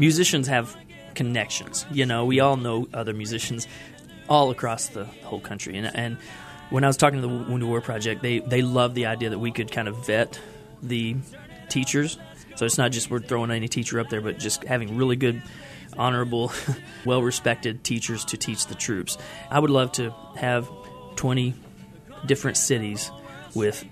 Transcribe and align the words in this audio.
musicians 0.00 0.48
have 0.48 0.76
connections. 1.14 1.86
You 1.92 2.06
know, 2.06 2.24
we 2.24 2.40
all 2.40 2.56
know 2.56 2.88
other 2.92 3.12
musicians 3.12 3.68
all 4.28 4.50
across 4.50 4.88
the 4.88 5.04
whole 5.04 5.40
country, 5.40 5.76
and 5.76 5.94
and 5.94 6.16
when 6.70 6.82
I 6.84 6.86
was 6.86 6.96
talking 6.96 7.20
to 7.20 7.26
the 7.26 7.32
Wounded 7.32 7.68
War 7.68 7.80
Project, 7.80 8.22
they 8.22 8.40
they 8.40 8.62
love 8.62 8.94
the 8.94 9.06
idea 9.06 9.30
that 9.30 9.38
we 9.38 9.52
could 9.52 9.70
kind 9.70 9.86
of 9.86 10.06
vet 10.06 10.40
the 10.82 11.16
teachers. 11.68 12.18
So 12.56 12.66
it's 12.66 12.78
not 12.78 12.90
just 12.90 13.10
we're 13.10 13.20
throwing 13.20 13.50
any 13.50 13.68
teacher 13.68 14.00
up 14.00 14.08
there, 14.08 14.20
but 14.20 14.38
just 14.38 14.64
having 14.64 14.96
really 14.96 15.16
good, 15.16 15.42
honorable, 15.96 16.52
well 17.04 17.22
respected 17.22 17.84
teachers 17.84 18.24
to 18.26 18.36
teach 18.36 18.66
the 18.66 18.74
troops. 18.74 19.18
I 19.50 19.58
would 19.58 19.70
love 19.70 19.92
to 19.92 20.10
have 20.36 20.68
20 21.16 21.54
different 22.26 22.56
cities 22.56 23.10
with 23.54 23.84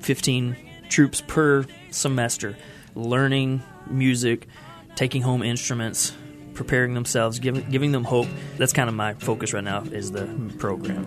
15 0.00 0.56
troops 0.88 1.22
per 1.26 1.66
semester 1.90 2.56
learning 2.94 3.62
music, 3.88 4.48
taking 4.96 5.20
home 5.20 5.42
instruments, 5.42 6.16
preparing 6.54 6.94
themselves, 6.94 7.38
giving, 7.38 7.68
giving 7.70 7.92
them 7.92 8.02
hope. 8.02 8.26
That's 8.56 8.72
kind 8.72 8.88
of 8.88 8.94
my 8.94 9.12
focus 9.14 9.52
right 9.52 9.62
now 9.62 9.82
is 9.82 10.10
the 10.10 10.26
program. 10.58 11.06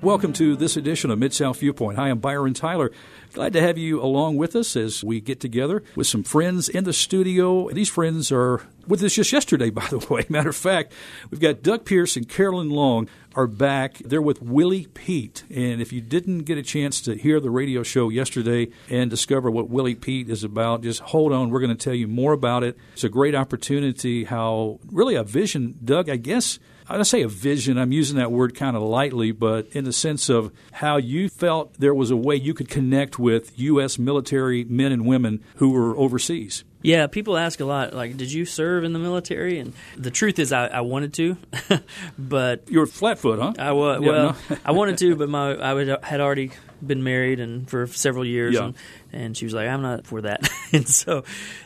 Welcome 0.00 0.32
to 0.32 0.56
this 0.56 0.78
edition 0.78 1.10
of 1.10 1.18
Mid 1.18 1.34
South 1.34 1.60
Viewpoint. 1.60 1.98
Hi, 1.98 2.08
I'm 2.08 2.18
Byron 2.18 2.54
Tyler. 2.54 2.90
Glad 3.32 3.52
to 3.52 3.60
have 3.60 3.78
you 3.78 4.02
along 4.02 4.38
with 4.38 4.56
us 4.56 4.74
as 4.74 5.04
we 5.04 5.20
get 5.20 5.38
together 5.38 5.84
with 5.94 6.08
some 6.08 6.24
friends 6.24 6.68
in 6.68 6.82
the 6.82 6.92
studio. 6.92 7.68
These 7.70 7.88
friends 7.88 8.32
are 8.32 8.62
with 8.88 9.04
us 9.04 9.14
just 9.14 9.32
yesterday, 9.32 9.70
by 9.70 9.86
the 9.86 9.98
way. 10.10 10.26
Matter 10.28 10.50
of 10.50 10.56
fact, 10.56 10.92
we've 11.30 11.40
got 11.40 11.62
Doug 11.62 11.84
Pierce 11.84 12.16
and 12.16 12.28
Carolyn 12.28 12.70
Long 12.70 13.08
are 13.36 13.46
back. 13.46 13.98
They're 13.98 14.20
with 14.20 14.42
Willy 14.42 14.86
Pete. 14.86 15.44
And 15.48 15.80
if 15.80 15.92
you 15.92 16.00
didn't 16.00 16.40
get 16.40 16.58
a 16.58 16.62
chance 16.62 17.00
to 17.02 17.14
hear 17.14 17.38
the 17.38 17.50
radio 17.50 17.84
show 17.84 18.08
yesterday 18.08 18.70
and 18.88 19.08
discover 19.08 19.48
what 19.48 19.68
Willy 19.68 19.94
Pete 19.94 20.28
is 20.28 20.42
about, 20.42 20.82
just 20.82 21.00
hold 21.00 21.32
on. 21.32 21.50
We're 21.50 21.60
going 21.60 21.76
to 21.76 21.84
tell 21.84 21.94
you 21.94 22.08
more 22.08 22.32
about 22.32 22.64
it. 22.64 22.76
It's 22.94 23.04
a 23.04 23.08
great 23.08 23.36
opportunity, 23.36 24.24
how 24.24 24.80
really 24.90 25.14
a 25.14 25.22
vision, 25.22 25.78
Doug, 25.84 26.10
I 26.10 26.16
guess 26.16 26.58
I 26.98 27.02
say 27.02 27.22
a 27.22 27.28
vision, 27.28 27.78
I'm 27.78 27.92
using 27.92 28.16
that 28.16 28.32
word 28.32 28.54
kind 28.54 28.76
of 28.76 28.82
lightly, 28.82 29.30
but 29.32 29.68
in 29.72 29.84
the 29.84 29.92
sense 29.92 30.28
of 30.28 30.52
how 30.72 30.96
you 30.96 31.28
felt 31.28 31.74
there 31.74 31.94
was 31.94 32.10
a 32.10 32.16
way 32.16 32.34
you 32.34 32.52
could 32.52 32.68
connect 32.68 33.18
with 33.18 33.56
U.S. 33.58 33.98
military 33.98 34.64
men 34.64 34.90
and 34.90 35.06
women 35.06 35.44
who 35.56 35.70
were 35.70 35.96
overseas. 35.96 36.64
Yeah, 36.82 37.06
people 37.08 37.36
ask 37.36 37.60
a 37.60 37.64
lot, 37.64 37.92
like, 37.92 38.16
did 38.16 38.32
you 38.32 38.46
serve 38.46 38.84
in 38.84 38.92
the 38.92 38.98
military? 38.98 39.58
And 39.58 39.74
the 39.96 40.10
truth 40.10 40.38
is, 40.38 40.50
I, 40.50 40.66
I 40.66 40.80
wanted 40.80 41.12
to, 41.14 41.36
but 42.18 42.70
you 42.70 42.78
were 42.78 42.86
flatfoot, 42.86 43.38
huh? 43.38 43.52
I 43.58 43.72
was. 43.72 44.00
Yeah, 44.02 44.08
well, 44.08 44.36
no. 44.48 44.56
I 44.64 44.72
wanted 44.72 44.98
to, 44.98 45.16
but 45.16 45.28
my 45.28 45.52
I 45.52 45.74
would, 45.74 45.88
had 46.02 46.20
already 46.20 46.52
been 46.84 47.04
married 47.04 47.38
and 47.38 47.68
for 47.68 47.86
several 47.86 48.24
years, 48.24 48.54
yeah. 48.54 48.64
and, 48.64 48.74
and 49.12 49.36
she 49.36 49.44
was 49.44 49.52
like, 49.52 49.68
I'm 49.68 49.82
not 49.82 50.06
for 50.06 50.22
that. 50.22 50.48
and 50.72 50.88
so, 50.88 51.24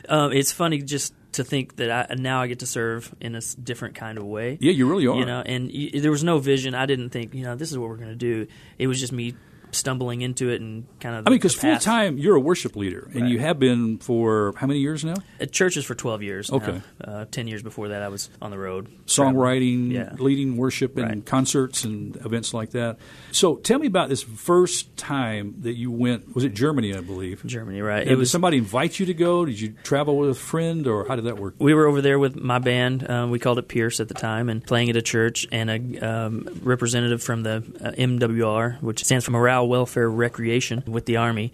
um, 0.09 0.33
it's 0.33 0.51
funny 0.51 0.81
just 0.81 1.13
to 1.35 1.43
think 1.43 1.77
that 1.77 2.09
I, 2.11 2.15
now 2.15 2.41
I 2.41 2.47
get 2.47 2.59
to 2.59 2.65
serve 2.65 3.13
in 3.21 3.35
a 3.35 3.41
different 3.63 3.95
kind 3.95 4.17
of 4.17 4.25
way. 4.25 4.57
Yeah, 4.59 4.71
you 4.73 4.87
really 4.89 5.07
are. 5.07 5.17
You 5.17 5.25
know, 5.25 5.41
and 5.45 5.71
y- 5.73 5.91
there 5.93 6.11
was 6.11 6.23
no 6.23 6.39
vision. 6.39 6.75
I 6.75 6.85
didn't 6.85 7.09
think, 7.11 7.33
you 7.33 7.43
know, 7.43 7.55
this 7.55 7.71
is 7.71 7.77
what 7.77 7.89
we're 7.89 7.97
going 7.97 8.09
to 8.09 8.15
do. 8.15 8.47
It 8.77 8.87
was 8.87 8.99
just 8.99 9.13
me 9.13 9.35
stumbling 9.75 10.21
into 10.21 10.49
it 10.49 10.61
and 10.61 10.85
kind 10.99 11.15
of. 11.15 11.27
I 11.27 11.29
mean, 11.29 11.37
because 11.37 11.53
full 11.55 11.77
time 11.77 12.17
you're 12.17 12.35
a 12.35 12.39
worship 12.39 12.75
leader, 12.75 13.09
and 13.13 13.23
Right. 13.23 13.31
you 13.31 13.39
have 13.39 13.59
been 13.59 13.97
for 13.99 14.53
how 14.57 14.67
many 14.67 14.79
years 14.79 15.03
now? 15.05 15.15
At 15.39 15.51
churches 15.51 15.85
for 15.85 15.95
12 15.95 16.23
years. 16.23 16.51
now. 16.51 16.57
Okay. 16.57 16.81
Uh, 17.03 17.25
10 17.31 17.47
years 17.47 17.61
before 17.63 17.89
that, 17.89 18.01
I 18.01 18.07
was 18.07 18.29
on 18.41 18.51
the 18.51 18.57
road. 18.57 18.87
Songwriting, 19.07 19.91
Yeah. 19.91 20.13
leading 20.17 20.57
worship, 20.57 20.97
and 20.97 21.05
Right. 21.07 21.25
concerts 21.25 21.83
and 21.83 22.15
events 22.25 22.53
like 22.53 22.71
that. 22.71 22.97
So, 23.31 23.55
tell 23.57 23.79
me 23.79 23.87
about 23.87 24.09
this 24.09 24.23
first 24.23 24.95
time 24.97 25.55
that 25.61 25.75
you 25.75 25.91
went. 25.91 26.33
Was 26.35 26.43
it 26.43 26.53
Germany? 26.53 26.93
I 26.95 27.01
believe. 27.01 27.43
Germany, 27.45 27.81
right? 27.81 28.01
And 28.03 28.11
it 28.11 28.17
was 28.17 28.29
did 28.29 28.31
somebody 28.31 28.57
invite 28.57 28.99
you 28.99 29.05
to 29.07 29.13
go? 29.13 29.45
Did 29.45 29.59
you 29.59 29.73
travel 29.83 30.17
with 30.17 30.29
a 30.29 30.33
friend, 30.35 30.87
or 30.87 31.07
how 31.07 31.15
did 31.15 31.25
that 31.25 31.37
work? 31.39 31.55
we 31.59 31.73
were 31.73 31.87
over 31.87 32.01
there 32.01 32.19
with 32.19 32.35
my 32.35 32.59
band. 32.59 33.09
Um, 33.09 33.31
we 33.31 33.39
called 33.39 33.57
it 33.59 33.67
Pierce 33.67 33.99
at 33.99 34.07
the 34.07 34.13
time, 34.13 34.49
and 34.49 34.65
playing 34.65 34.89
at 34.89 34.95
a 34.95 35.01
church. 35.01 35.47
And 35.51 35.69
a 35.69 35.99
um, 36.07 36.47
representative 36.63 37.21
from 37.23 37.43
the 37.43 37.63
uh, 37.81 37.91
MWR, 37.97 38.77
which 38.81 39.03
stands 39.03 39.25
for 39.25 39.31
Morale, 39.31 39.64
Welfare, 39.65 40.09
Recreation, 40.09 40.83
with 40.85 41.05
the 41.05 41.17
Army, 41.17 41.51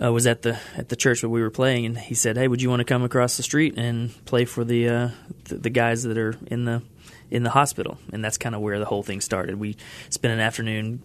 uh, 0.00 0.12
was 0.12 0.26
at 0.26 0.42
the 0.42 0.58
at 0.76 0.88
the 0.88 0.96
church 0.96 1.22
where 1.22 1.30
we 1.30 1.42
were 1.42 1.50
playing, 1.50 1.86
and 1.86 1.98
he 1.98 2.14
said, 2.14 2.36
"Hey, 2.36 2.48
would 2.48 2.62
you 2.62 2.70
want 2.70 2.80
to 2.80 2.84
come 2.84 3.02
across 3.02 3.36
the 3.36 3.42
street 3.42 3.74
and 3.76 4.12
play 4.24 4.44
for 4.44 4.64
the 4.64 4.88
uh, 4.88 5.08
the, 5.44 5.56
the 5.56 5.70
guys 5.70 6.02
that 6.04 6.16
are 6.18 6.36
in 6.46 6.64
the 6.64 6.82
in 7.30 7.42
the 7.42 7.50
hospital?" 7.50 7.98
And 8.12 8.24
that's 8.24 8.38
kind 8.38 8.54
of 8.54 8.60
where 8.60 8.78
the 8.78 8.86
whole 8.86 9.02
thing 9.02 9.20
started. 9.20 9.56
We 9.56 9.76
spent 10.10 10.32
an 10.32 10.40
afternoon 10.40 11.02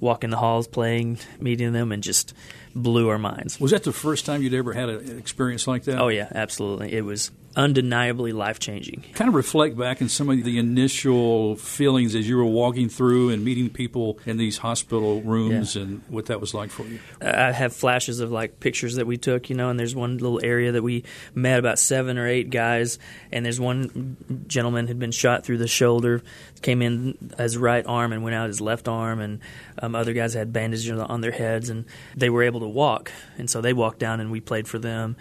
walking 0.00 0.30
the 0.30 0.36
halls, 0.38 0.66
playing, 0.66 1.18
meeting 1.40 1.72
them, 1.72 1.92
and 1.92 2.02
just 2.02 2.34
blew 2.74 3.08
our 3.08 3.18
minds. 3.18 3.58
Was 3.60 3.70
that 3.72 3.82
the 3.84 3.92
first 3.92 4.24
time 4.26 4.42
you'd 4.42 4.54
ever 4.54 4.72
had 4.72 4.88
an 4.88 5.18
experience 5.18 5.66
like 5.66 5.84
that? 5.84 5.98
Oh 6.00 6.08
yeah, 6.08 6.28
absolutely. 6.34 6.92
It 6.92 7.04
was 7.04 7.30
undeniably 7.56 8.32
life 8.32 8.60
changing. 8.60 9.04
kind 9.14 9.28
of 9.28 9.34
reflect 9.34 9.76
back 9.76 10.00
on 10.00 10.08
some 10.08 10.30
of 10.30 10.44
the 10.44 10.56
initial 10.56 11.56
feelings 11.56 12.14
as 12.14 12.28
you 12.28 12.36
were 12.36 12.44
walking 12.44 12.88
through 12.88 13.30
and 13.30 13.44
meeting 13.44 13.68
people 13.68 14.20
in 14.24 14.36
these 14.36 14.58
hospital 14.58 15.20
rooms 15.22 15.74
Yeah. 15.74 15.82
and 15.82 16.02
what 16.08 16.26
that 16.26 16.40
was 16.40 16.54
like 16.54 16.70
for 16.70 16.84
you. 16.86 17.00
I 17.20 17.50
have 17.50 17.74
flashes 17.74 18.20
of 18.20 18.30
like 18.30 18.60
pictures 18.60 18.94
that 18.94 19.06
we 19.06 19.16
took, 19.16 19.50
you 19.50 19.56
know, 19.56 19.68
and 19.68 19.78
there's 19.80 19.96
one 19.96 20.18
little 20.18 20.40
area 20.44 20.70
that 20.72 20.82
we 20.82 21.02
met 21.34 21.58
about 21.58 21.80
seven 21.80 22.18
or 22.18 22.26
eight 22.28 22.50
guys, 22.50 23.00
and 23.32 23.44
there's 23.44 23.58
one 23.60 24.16
gentleman 24.46 24.86
had 24.86 25.00
been 25.00 25.10
shot 25.12 25.44
through 25.44 25.58
the 25.58 25.66
shoulder, 25.68 26.22
came 26.62 26.82
in 26.82 27.18
his 27.36 27.58
right 27.58 27.84
arm 27.84 28.12
and 28.12 28.22
went 28.22 28.34
out 28.36 28.46
his 28.46 28.60
left 28.60 28.86
arm, 28.86 29.18
and 29.20 29.40
um, 29.82 29.96
other 29.96 30.12
guys 30.12 30.34
had 30.34 30.52
bandages 30.52 30.88
on 30.98 31.20
their 31.20 31.32
heads, 31.32 31.68
and 31.68 31.84
they 32.16 32.30
were 32.30 32.44
able 32.44 32.59
to 32.60 32.68
walk, 32.68 33.12
and 33.38 33.48
so 33.48 33.60
they 33.60 33.72
walked 33.72 33.98
down 33.98 34.20
and 34.20 34.30
we 34.30 34.40
played 34.40 34.68
for 34.68 34.78
them, 34.78 35.16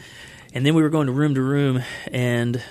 and 0.53 0.65
then 0.65 0.75
we 0.75 0.81
were 0.81 0.89
going 0.89 1.07
to 1.07 1.13
room 1.13 1.35
to 1.35 1.41
room, 1.41 1.83
and 2.11 2.61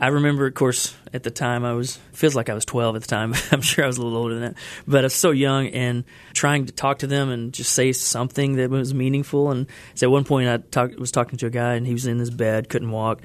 I 0.00 0.06
remember, 0.06 0.46
of 0.46 0.54
course, 0.54 0.96
at 1.12 1.24
the 1.24 1.30
time 1.30 1.62
I 1.62 1.74
was 1.74 1.98
feels 2.12 2.34
like 2.34 2.48
I 2.48 2.54
was 2.54 2.64
12 2.64 2.96
at 2.96 3.02
the 3.02 3.08
time. 3.08 3.34
I'm 3.52 3.60
sure 3.60 3.84
I 3.84 3.86
was 3.86 3.98
a 3.98 4.02
little 4.02 4.16
older 4.16 4.34
than 4.34 4.42
that, 4.42 4.54
but 4.88 5.00
I 5.00 5.06
was 5.06 5.14
so 5.14 5.30
young 5.30 5.66
and 5.68 6.04
trying 6.32 6.64
to 6.66 6.72
talk 6.72 7.00
to 7.00 7.06
them 7.06 7.28
and 7.28 7.52
just 7.52 7.74
say 7.74 7.92
something 7.92 8.56
that 8.56 8.70
was 8.70 8.94
meaningful. 8.94 9.50
And 9.50 9.66
so 9.94 10.06
at 10.06 10.10
one 10.10 10.24
point, 10.24 10.48
I 10.48 10.56
talk, 10.56 10.98
was 10.98 11.12
talking 11.12 11.38
to 11.38 11.46
a 11.46 11.50
guy 11.50 11.74
and 11.74 11.86
he 11.86 11.92
was 11.92 12.06
in 12.06 12.18
his 12.18 12.30
bed, 12.30 12.70
couldn't 12.70 12.90
walk, 12.90 13.20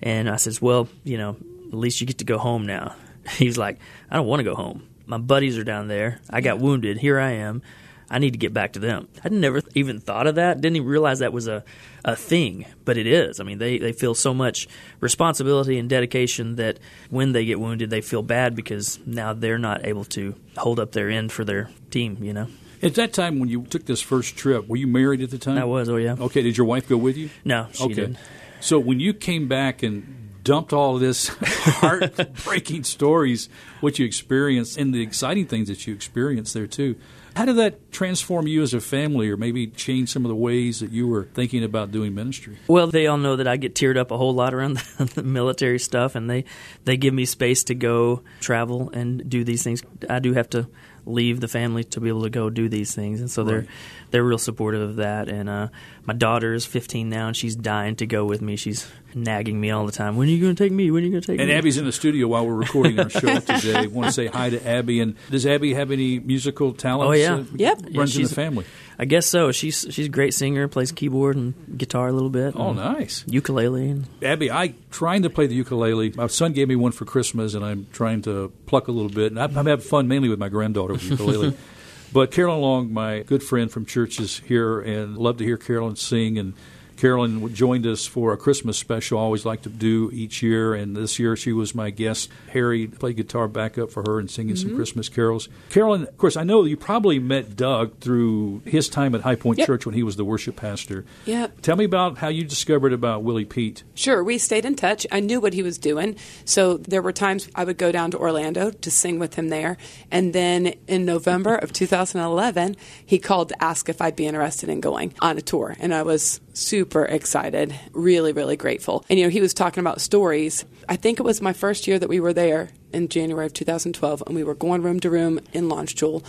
and 0.00 0.30
I 0.30 0.36
says, 0.36 0.62
"Well, 0.62 0.88
you 1.02 1.18
know, 1.18 1.36
at 1.66 1.74
least 1.74 2.00
you 2.00 2.06
get 2.06 2.18
to 2.18 2.24
go 2.24 2.38
home 2.38 2.66
now." 2.66 2.94
He 3.36 3.46
was 3.46 3.58
like, 3.58 3.78
"I 4.10 4.16
don't 4.16 4.26
want 4.26 4.40
to 4.40 4.44
go 4.44 4.54
home. 4.54 4.88
My 5.06 5.18
buddies 5.18 5.58
are 5.58 5.64
down 5.64 5.88
there. 5.88 6.20
I 6.30 6.40
got 6.40 6.58
wounded. 6.60 6.98
Here 6.98 7.18
I 7.18 7.32
am." 7.32 7.62
I 8.10 8.18
need 8.18 8.32
to 8.32 8.38
get 8.38 8.52
back 8.52 8.72
to 8.72 8.80
them. 8.80 9.08
I'd 9.24 9.30
never 9.30 9.62
even 9.74 10.00
thought 10.00 10.26
of 10.26 10.34
that. 10.34 10.60
Didn't 10.60 10.76
even 10.76 10.88
realize 10.88 11.20
that 11.20 11.32
was 11.32 11.46
a, 11.46 11.62
a 12.04 12.16
thing, 12.16 12.66
but 12.84 12.98
it 12.98 13.06
is. 13.06 13.38
I 13.38 13.44
mean, 13.44 13.58
they, 13.58 13.78
they 13.78 13.92
feel 13.92 14.16
so 14.16 14.34
much 14.34 14.66
responsibility 14.98 15.78
and 15.78 15.88
dedication 15.88 16.56
that 16.56 16.80
when 17.08 17.30
they 17.32 17.44
get 17.44 17.60
wounded, 17.60 17.90
they 17.90 18.00
feel 18.00 18.22
bad 18.22 18.56
because 18.56 18.98
now 19.06 19.32
they're 19.32 19.58
not 19.58 19.86
able 19.86 20.04
to 20.06 20.34
hold 20.56 20.80
up 20.80 20.90
their 20.90 21.08
end 21.08 21.30
for 21.30 21.44
their 21.44 21.70
team, 21.90 22.18
you 22.20 22.32
know? 22.32 22.48
At 22.82 22.94
that 22.94 23.12
time, 23.12 23.38
when 23.38 23.48
you 23.48 23.62
took 23.62 23.86
this 23.86 24.00
first 24.00 24.36
trip, 24.36 24.66
were 24.66 24.76
you 24.76 24.88
married 24.88 25.20
at 25.20 25.30
the 25.30 25.38
time? 25.38 25.58
I 25.58 25.64
was, 25.64 25.88
oh, 25.88 25.96
yeah. 25.96 26.16
Okay, 26.18 26.42
did 26.42 26.56
your 26.56 26.66
wife 26.66 26.88
go 26.88 26.96
with 26.96 27.16
you? 27.16 27.30
No, 27.44 27.68
she 27.72 27.84
okay. 27.84 27.94
didn't. 27.94 28.18
So 28.58 28.78
when 28.78 28.98
you 28.98 29.14
came 29.14 29.48
back 29.48 29.82
and 29.82 30.42
dumped 30.42 30.72
all 30.72 30.94
of 30.94 31.00
this 31.00 31.28
heartbreaking 31.40 32.84
stories, 32.84 33.48
what 33.80 33.98
you 33.98 34.06
experienced, 34.06 34.78
and 34.78 34.92
the 34.92 35.02
exciting 35.02 35.46
things 35.46 35.68
that 35.68 35.86
you 35.86 35.94
experienced 35.94 36.54
there 36.54 36.66
too, 36.66 36.96
how 37.36 37.44
did 37.44 37.56
that 37.56 37.92
transform 37.92 38.46
you 38.46 38.62
as 38.62 38.74
a 38.74 38.80
family, 38.80 39.30
or 39.30 39.36
maybe 39.36 39.66
change 39.66 40.10
some 40.10 40.24
of 40.24 40.28
the 40.28 40.34
ways 40.34 40.80
that 40.80 40.90
you 40.90 41.06
were 41.06 41.24
thinking 41.34 41.64
about 41.64 41.90
doing 41.90 42.14
ministry? 42.14 42.58
Well, 42.68 42.88
they 42.88 43.06
all 43.06 43.18
know 43.18 43.36
that 43.36 43.46
I 43.46 43.56
get 43.56 43.74
teared 43.74 43.96
up 43.96 44.10
a 44.10 44.16
whole 44.16 44.34
lot 44.34 44.54
around 44.54 44.76
the, 44.76 45.04
the 45.16 45.22
military 45.22 45.78
stuff, 45.78 46.14
and 46.14 46.28
they 46.28 46.44
they 46.84 46.96
give 46.96 47.14
me 47.14 47.24
space 47.24 47.64
to 47.64 47.74
go 47.74 48.22
travel 48.40 48.90
and 48.90 49.28
do 49.28 49.44
these 49.44 49.62
things. 49.62 49.82
I 50.08 50.18
do 50.18 50.32
have 50.34 50.50
to 50.50 50.68
leave 51.12 51.40
the 51.40 51.48
family 51.48 51.84
to 51.84 52.00
be 52.00 52.08
able 52.08 52.22
to 52.22 52.30
go 52.30 52.50
do 52.50 52.68
these 52.68 52.94
things, 52.94 53.20
and 53.20 53.30
so 53.30 53.44
they're 53.44 53.58
Right. 53.60 53.68
they're 54.10 54.24
real 54.24 54.38
supportive 54.38 54.80
of 54.82 54.96
that. 54.96 55.28
And 55.28 55.48
uh, 55.48 55.68
my 56.06 56.14
daughter 56.14 56.54
is 56.54 56.64
15 56.66 57.08
now, 57.08 57.26
and 57.28 57.36
she's 57.36 57.54
dying 57.56 57.96
to 57.96 58.06
go 58.06 58.24
with 58.24 58.40
me. 58.42 58.56
She's 58.56 58.90
nagging 59.14 59.60
me 59.60 59.70
all 59.70 59.86
the 59.86 59.92
time. 59.92 60.16
When 60.16 60.28
are 60.28 60.30
you 60.30 60.40
going 60.40 60.54
to 60.54 60.62
take 60.64 60.72
me? 60.72 60.90
When 60.90 61.02
are 61.02 61.06
you 61.06 61.12
going 61.12 61.22
to 61.22 61.26
take 61.26 61.38
And 61.40 61.48
me? 61.48 61.52
And 61.54 61.58
Abby's 61.58 61.76
in 61.78 61.84
the 61.84 61.92
studio 61.92 62.28
while 62.28 62.46
we're 62.46 62.54
recording 62.54 62.98
our 63.00 63.10
show 63.10 63.38
today. 63.40 63.86
want 63.88 64.06
to 64.06 64.12
say 64.12 64.26
hi 64.28 64.50
to 64.50 64.66
Abby. 64.68 65.00
And 65.00 65.16
does 65.30 65.46
Abby 65.46 65.74
have 65.74 65.90
any 65.90 66.18
musical 66.20 66.72
talents? 66.72 67.08
Oh, 67.08 67.12
yeah. 67.12 67.34
uh, 67.34 67.44
Yep. 67.56 67.82
runs 67.94 68.14
Yeah, 68.16 68.22
in 68.22 68.28
the 68.28 68.34
family. 68.34 68.64
I 68.98 69.04
guess 69.04 69.26
so. 69.26 69.50
She's 69.52 69.86
she's 69.90 70.06
a 70.06 70.10
great 70.10 70.34
singer, 70.34 70.68
plays 70.68 70.92
keyboard 70.92 71.36
and 71.36 71.78
guitar 71.78 72.08
a 72.08 72.12
little 72.12 72.30
bit. 72.30 72.54
Oh, 72.56 72.72
nice. 72.72 73.24
Ukulele. 73.26 73.90
And, 73.90 74.08
Abby, 74.22 74.50
I 74.50 74.74
trying 74.90 75.22
to 75.22 75.30
play 75.30 75.46
the 75.46 75.54
ukulele. 75.54 76.12
My 76.14 76.26
son 76.26 76.52
gave 76.52 76.68
me 76.68 76.76
one 76.76 76.92
for 76.92 77.04
Christmas, 77.04 77.54
and 77.54 77.64
I'm 77.64 77.86
trying 77.92 78.22
to 78.22 78.52
pluck 78.66 78.88
a 78.88 78.92
little 78.92 79.10
bit. 79.10 79.32
And 79.32 79.40
I'm, 79.40 79.56
I'm 79.56 79.66
having 79.66 79.84
fun 79.84 80.08
mainly 80.08 80.28
with 80.28 80.38
my 80.38 80.48
granddaughter 80.48 80.94
with 80.94 81.04
ukulele. 81.04 81.56
but 82.12 82.30
Carolyn 82.30 82.60
Long, 82.60 82.92
my 82.92 83.20
good 83.20 83.42
friend 83.42 83.70
from 83.70 83.86
church, 83.86 84.20
is 84.20 84.38
here, 84.40 84.80
and 84.80 85.16
love 85.16 85.38
to 85.38 85.44
hear 85.44 85.56
Carolyn 85.56 85.96
sing. 85.96 86.38
And 86.38 86.54
Carolyn 87.00 87.54
joined 87.54 87.86
us 87.86 88.04
for 88.04 88.34
a 88.34 88.36
Christmas 88.36 88.76
special. 88.76 89.18
I 89.18 89.22
always 89.22 89.46
like 89.46 89.62
to 89.62 89.70
do 89.70 90.10
each 90.12 90.42
year, 90.42 90.74
and 90.74 90.94
this 90.94 91.18
year 91.18 91.34
she 91.34 91.50
was 91.50 91.74
my 91.74 91.88
guest. 91.88 92.28
Harry 92.52 92.88
played 92.88 93.16
guitar 93.16 93.48
backup 93.48 93.90
for 93.90 94.02
her 94.02 94.18
and 94.18 94.30
singing 94.30 94.54
mm-hmm. 94.54 94.68
some 94.68 94.76
Christmas 94.76 95.08
carols. 95.08 95.48
Carolyn, 95.70 96.02
of 96.02 96.18
course, 96.18 96.36
I 96.36 96.44
know 96.44 96.62
you 96.64 96.76
probably 96.76 97.18
met 97.18 97.56
Doug 97.56 98.00
through 98.00 98.60
his 98.66 98.90
time 98.90 99.14
at 99.14 99.22
High 99.22 99.36
Point 99.36 99.60
yep. 99.60 99.66
Church 99.66 99.86
when 99.86 99.94
he 99.94 100.02
was 100.02 100.16
the 100.16 100.26
worship 100.26 100.56
pastor. 100.56 101.06
Yeah. 101.24 101.46
Tell 101.62 101.74
me 101.74 101.86
about 101.86 102.18
how 102.18 102.28
you 102.28 102.44
discovered 102.44 102.92
about 102.92 103.22
Willy 103.22 103.46
Pete. 103.46 103.82
Sure, 103.94 104.22
we 104.22 104.36
stayed 104.36 104.66
in 104.66 104.76
touch. 104.76 105.06
I 105.10 105.20
knew 105.20 105.40
what 105.40 105.54
he 105.54 105.62
was 105.62 105.78
doing, 105.78 106.16
so 106.44 106.76
there 106.76 107.00
were 107.00 107.12
times 107.12 107.48
I 107.54 107.64
would 107.64 107.78
go 107.78 107.92
down 107.92 108.10
to 108.10 108.18
Orlando 108.18 108.72
to 108.72 108.90
sing 108.90 109.18
with 109.18 109.36
him 109.36 109.48
there, 109.48 109.78
and 110.10 110.34
then 110.34 110.74
in 110.86 111.06
November 111.06 111.54
of 111.54 111.72
2011, 111.72 112.76
he 113.06 113.18
called 113.18 113.48
to 113.48 113.64
ask 113.64 113.88
if 113.88 114.02
I'd 114.02 114.16
be 114.16 114.26
interested 114.26 114.68
in 114.68 114.82
going 114.82 115.14
on 115.20 115.38
a 115.38 115.40
tour, 115.40 115.76
and 115.80 115.94
I 115.94 116.02
was 116.02 116.42
super 116.90 117.04
excited, 117.04 117.72
really, 117.92 118.32
really 118.32 118.56
grateful. 118.56 119.04
And 119.08 119.16
you 119.16 119.24
know, 119.24 119.30
he 119.30 119.40
was 119.40 119.54
talking 119.54 119.80
about 119.80 120.00
stories. 120.00 120.64
I 120.88 120.96
think 120.96 121.20
it 121.20 121.22
was 121.22 121.40
my 121.40 121.52
first 121.52 121.86
year 121.86 122.00
that 122.00 122.08
we 122.08 122.18
were 122.18 122.32
there 122.32 122.70
in 122.92 123.06
January 123.06 123.46
of 123.46 123.52
2012, 123.52 124.24
and 124.26 124.34
we 124.34 124.42
were 124.42 124.56
going 124.56 124.82
room 124.82 124.98
to 124.98 125.08
room 125.08 125.38
in 125.52 125.68
Landstuhl. 125.68 126.24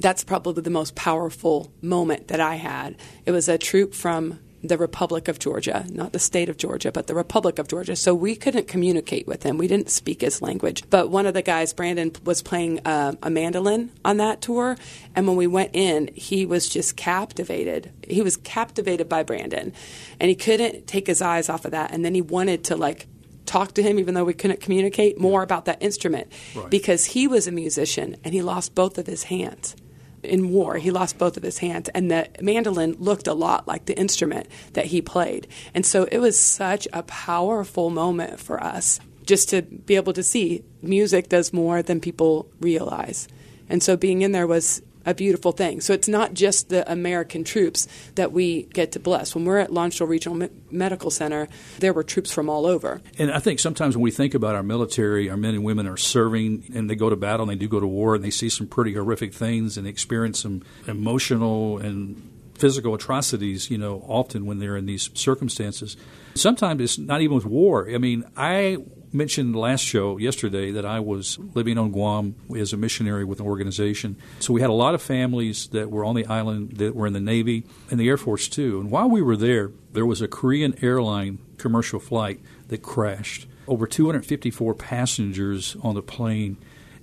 That's 0.00 0.24
probably 0.24 0.62
the 0.62 0.70
most 0.70 0.94
powerful 0.94 1.70
moment 1.82 2.28
that 2.28 2.40
I 2.40 2.54
had. 2.54 2.96
It 3.26 3.32
was 3.32 3.46
a 3.46 3.58
troop 3.58 3.92
from 3.92 4.40
the 4.62 4.78
Republic 4.78 5.28
of 5.28 5.38
Georgia, 5.38 5.86
not 5.90 6.12
the 6.12 6.18
state 6.18 6.48
of 6.48 6.56
Georgia, 6.56 6.90
but 6.90 7.06
the 7.06 7.14
Republic 7.14 7.58
of 7.58 7.68
Georgia. 7.68 7.96
So 7.96 8.14
we 8.14 8.34
couldn't 8.34 8.68
communicate 8.68 9.26
with 9.26 9.42
him. 9.42 9.58
We 9.58 9.68
didn't 9.68 9.90
speak 9.90 10.20
his 10.20 10.42
language. 10.42 10.84
But 10.90 11.10
one 11.10 11.26
of 11.26 11.34
the 11.34 11.42
guys, 11.42 11.72
Brandon, 11.72 12.12
was 12.24 12.42
playing 12.42 12.80
uh, 12.86 13.12
a 13.22 13.30
mandolin 13.30 13.92
on 14.04 14.16
that 14.18 14.40
tour. 14.40 14.76
And 15.14 15.26
when 15.26 15.36
we 15.36 15.46
went 15.46 15.70
in, 15.74 16.10
he 16.14 16.46
was 16.46 16.68
just 16.68 16.96
captivated. 16.96 17.92
He 18.06 18.22
was 18.22 18.36
captivated 18.36 19.08
by 19.08 19.22
Brandon. 19.22 19.72
And 20.20 20.28
he 20.28 20.34
couldn't 20.34 20.86
take 20.86 21.06
his 21.06 21.22
eyes 21.22 21.48
off 21.48 21.64
of 21.64 21.70
that. 21.72 21.92
And 21.92 22.04
then 22.04 22.14
he 22.14 22.22
wanted 22.22 22.64
to, 22.64 22.76
like, 22.76 23.06
talk 23.44 23.74
to 23.74 23.82
him, 23.82 23.98
even 23.98 24.14
though 24.14 24.24
we 24.24 24.34
couldn't 24.34 24.60
communicate 24.60 25.20
more 25.20 25.42
about 25.42 25.66
that 25.66 25.80
instrument 25.80 26.32
right. 26.54 26.68
because 26.68 27.06
he 27.06 27.28
was 27.28 27.46
a 27.46 27.52
musician 27.52 28.16
and 28.24 28.34
he 28.34 28.42
lost 28.42 28.74
both 28.74 28.98
of 28.98 29.06
his 29.06 29.24
hands 29.24 29.76
in 30.22 30.50
war. 30.50 30.76
He 30.76 30.90
lost 30.90 31.18
both 31.18 31.36
of 31.36 31.42
his 31.42 31.58
hands, 31.58 31.88
and 31.90 32.10
the 32.10 32.28
mandolin 32.40 32.96
looked 32.98 33.26
a 33.26 33.34
lot 33.34 33.66
like 33.66 33.86
the 33.86 33.98
instrument 33.98 34.48
that 34.72 34.86
he 34.86 35.00
played. 35.00 35.46
And 35.74 35.84
so 35.84 36.04
it 36.10 36.18
was 36.18 36.38
such 36.38 36.88
a 36.92 37.02
powerful 37.02 37.90
moment 37.90 38.40
for 38.40 38.62
us 38.62 39.00
just 39.26 39.48
to 39.50 39.62
be 39.62 39.96
able 39.96 40.12
to 40.12 40.22
see 40.22 40.62
music 40.82 41.28
does 41.28 41.52
more 41.52 41.82
than 41.82 42.00
people 42.00 42.48
realize. 42.60 43.28
And 43.68 43.82
so 43.82 43.96
being 43.96 44.22
in 44.22 44.32
there 44.32 44.46
was 44.46 44.82
a 45.06 45.14
beautiful 45.14 45.52
thing. 45.52 45.80
So 45.80 45.94
it's 45.94 46.08
not 46.08 46.34
just 46.34 46.68
the 46.68 46.90
American 46.90 47.44
troops 47.44 47.88
that 48.16 48.32
we 48.32 48.64
get 48.64 48.92
to 48.92 49.00
bless. 49.00 49.34
When 49.34 49.44
we're 49.44 49.58
at 49.58 49.70
Jewel 49.90 50.08
Regional 50.08 50.36
Me- 50.36 50.50
Medical 50.70 51.10
Center, 51.10 51.48
there 51.78 51.92
were 51.92 52.02
troops 52.02 52.32
from 52.32 52.50
all 52.50 52.66
over. 52.66 53.00
And 53.18 53.30
I 53.30 53.38
think 53.38 53.60
sometimes 53.60 53.96
when 53.96 54.02
we 54.02 54.10
think 54.10 54.34
about 54.34 54.54
our 54.54 54.64
military, 54.64 55.30
our 55.30 55.36
men 55.36 55.54
and 55.54 55.64
women 55.64 55.86
are 55.86 55.96
serving 55.96 56.72
and 56.74 56.90
they 56.90 56.96
go 56.96 57.08
to 57.08 57.16
battle 57.16 57.48
and 57.48 57.50
they 57.50 57.60
do 57.64 57.68
go 57.68 57.80
to 57.80 57.86
war 57.86 58.16
and 58.16 58.24
they 58.24 58.30
see 58.30 58.48
some 58.48 58.66
pretty 58.66 58.94
horrific 58.94 59.32
things 59.32 59.78
and 59.78 59.86
experience 59.86 60.40
some 60.40 60.62
emotional 60.86 61.78
and 61.78 62.32
physical 62.54 62.94
atrocities, 62.94 63.70
you 63.70 63.78
know, 63.78 64.02
often 64.08 64.46
when 64.46 64.58
they're 64.58 64.76
in 64.76 64.86
these 64.86 65.10
circumstances. 65.14 65.96
Sometimes 66.34 66.80
it's 66.80 66.98
not 66.98 67.20
even 67.20 67.34
with 67.34 67.44
war. 67.44 67.88
I 67.88 67.98
mean, 67.98 68.24
I 68.36 68.78
mentioned 69.16 69.56
last 69.56 69.80
show 69.80 70.18
yesterday 70.18 70.70
that 70.72 70.84
I 70.84 71.00
was 71.00 71.38
living 71.54 71.78
on 71.78 71.90
Guam 71.90 72.36
as 72.56 72.72
a 72.72 72.76
missionary 72.76 73.24
with 73.24 73.40
an 73.40 73.46
organization. 73.46 74.16
So 74.38 74.52
we 74.52 74.60
had 74.60 74.70
a 74.70 74.74
lot 74.74 74.94
of 74.94 75.02
families 75.02 75.68
that 75.68 75.90
were 75.90 76.04
on 76.04 76.14
the 76.14 76.26
island 76.26 76.76
that 76.76 76.94
were 76.94 77.06
in 77.06 77.12
the 77.12 77.20
Navy 77.20 77.64
and 77.90 77.98
the 77.98 78.08
Air 78.08 78.16
Force 78.16 78.48
too. 78.48 78.80
And 78.80 78.90
while 78.90 79.08
we 79.08 79.22
were 79.22 79.36
there, 79.36 79.72
there 79.92 80.06
was 80.06 80.20
a 80.20 80.28
Korean 80.28 80.74
airline 80.82 81.38
commercial 81.56 81.98
flight 81.98 82.40
that 82.68 82.82
crashed. 82.82 83.46
Over 83.66 83.86
254 83.86 84.74
passengers 84.74 85.76
on 85.82 85.94
the 85.94 86.02
plane 86.02 86.56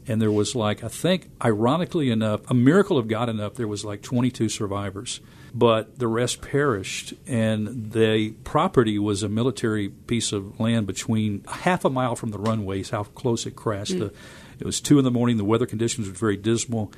and 0.08 0.22
there 0.22 0.32
was 0.32 0.56
like 0.56 0.84
I 0.84 0.88
think 0.88 1.30
ironically 1.44 2.10
enough, 2.10 2.42
a 2.50 2.54
miracle 2.54 2.98
of 2.98 3.08
God 3.08 3.30
enough, 3.30 3.56
there 3.56 3.68
was 3.68 3.86
like 3.86 4.02
22 4.02 4.50
survivors 4.50 5.20
but 5.54 6.00
the 6.00 6.08
rest 6.08 6.42
perished. 6.42 7.14
And 7.28 7.92
the 7.92 8.32
property 8.44 8.98
was 8.98 9.22
a 9.24 9.30
military 9.30 9.90
piece 9.90 10.32
of 10.32 10.60
land 10.60 10.88
between 10.88 11.44
half 11.48 11.86
a 11.86 11.90
mile 11.90 12.16
from 12.16 12.32
the 12.32 12.40
runways, 12.40 12.90
how 12.90 13.04
close 13.04 13.46
it 13.46 13.56
crashed. 13.56 13.94
Mm. 13.94 14.00
The, 14.00 14.14
it 14.60 14.66
was 14.66 14.82
two 14.82 14.98
in 14.98 15.06
the 15.06 15.12
morning. 15.12 15.38
The 15.38 15.46
weather 15.46 15.66
conditions 15.66 16.08
were 16.08 16.16
very 16.16 16.38
dismal. 16.38 16.92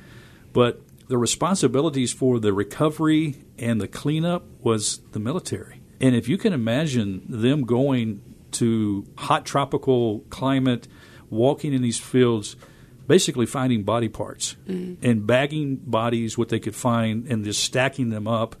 But 0.52 0.80
the 1.08 1.18
responsibilities 1.18 2.12
for 2.12 2.40
the 2.40 2.52
recovery 2.52 3.36
and 3.58 3.80
the 3.80 3.88
cleanup 3.88 4.44
was 4.62 5.00
the 5.12 5.20
military. 5.20 5.80
And 6.00 6.14
if 6.14 6.28
you 6.28 6.38
can 6.38 6.52
imagine 6.52 7.22
them 7.28 7.64
going 7.64 8.22
to 8.52 9.06
hot 9.18 9.44
tropical 9.44 10.20
climate, 10.30 10.88
walking 11.28 11.74
in 11.74 11.82
these 11.82 11.98
fields– 11.98 12.56
basically 13.06 13.46
finding 13.46 13.82
body 13.82 14.08
parts 14.08 14.56
mm-hmm. 14.66 15.04
and 15.06 15.26
bagging 15.26 15.76
bodies, 15.76 16.36
what 16.36 16.48
they 16.48 16.60
could 16.60 16.74
find, 16.74 17.26
and 17.26 17.44
just 17.44 17.62
stacking 17.62 18.10
them 18.10 18.26
up 18.26 18.56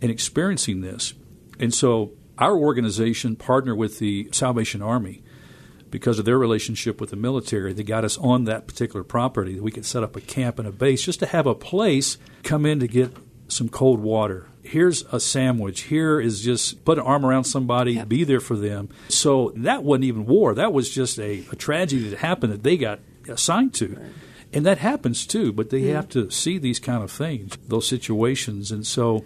and 0.00 0.10
experiencing 0.10 0.80
this. 0.80 1.14
And 1.58 1.72
so 1.72 2.12
our 2.38 2.56
organization 2.56 3.36
partnered 3.36 3.76
with 3.76 3.98
the 3.98 4.28
Salvation 4.32 4.82
Army 4.82 5.22
because 5.90 6.18
of 6.18 6.24
their 6.24 6.38
relationship 6.38 7.00
with 7.00 7.10
the 7.10 7.16
military. 7.16 7.72
They 7.72 7.82
got 7.82 8.04
us 8.04 8.18
on 8.18 8.44
that 8.44 8.66
particular 8.66 9.04
property. 9.04 9.54
That 9.54 9.62
we 9.62 9.70
could 9.70 9.86
set 9.86 10.02
up 10.02 10.16
a 10.16 10.20
camp 10.20 10.58
and 10.58 10.66
a 10.66 10.72
base 10.72 11.04
just 11.04 11.20
to 11.20 11.26
have 11.26 11.46
a 11.46 11.54
place 11.54 12.18
come 12.42 12.66
in 12.66 12.80
to 12.80 12.88
get 12.88 13.14
some 13.46 13.68
cold 13.68 14.00
water. 14.00 14.48
Here's 14.62 15.02
a 15.12 15.20
sandwich. 15.20 15.82
Here 15.82 16.18
is 16.20 16.40
just 16.40 16.84
put 16.84 16.98
an 16.98 17.04
arm 17.04 17.26
around 17.26 17.44
somebody, 17.44 17.94
yep. 17.94 18.08
be 18.08 18.24
there 18.24 18.40
for 18.40 18.56
them. 18.56 18.88
So 19.08 19.52
that 19.56 19.84
wasn't 19.84 20.04
even 20.04 20.24
war. 20.24 20.54
That 20.54 20.72
was 20.72 20.88
just 20.88 21.18
a, 21.18 21.44
a 21.52 21.56
tragedy 21.56 22.08
that 22.08 22.20
happened 22.20 22.52
that 22.52 22.62
they 22.62 22.76
got 22.76 23.00
assigned 23.28 23.74
to. 23.74 23.88
Right. 23.88 24.12
And 24.54 24.66
that 24.66 24.78
happens 24.78 25.26
too, 25.26 25.52
but 25.52 25.70
they 25.70 25.82
hmm. 25.82 25.94
have 25.94 26.08
to 26.10 26.30
see 26.30 26.58
these 26.58 26.78
kind 26.78 27.02
of 27.02 27.10
things, 27.10 27.56
those 27.68 27.88
situations. 27.88 28.70
And 28.70 28.86
so 28.86 29.24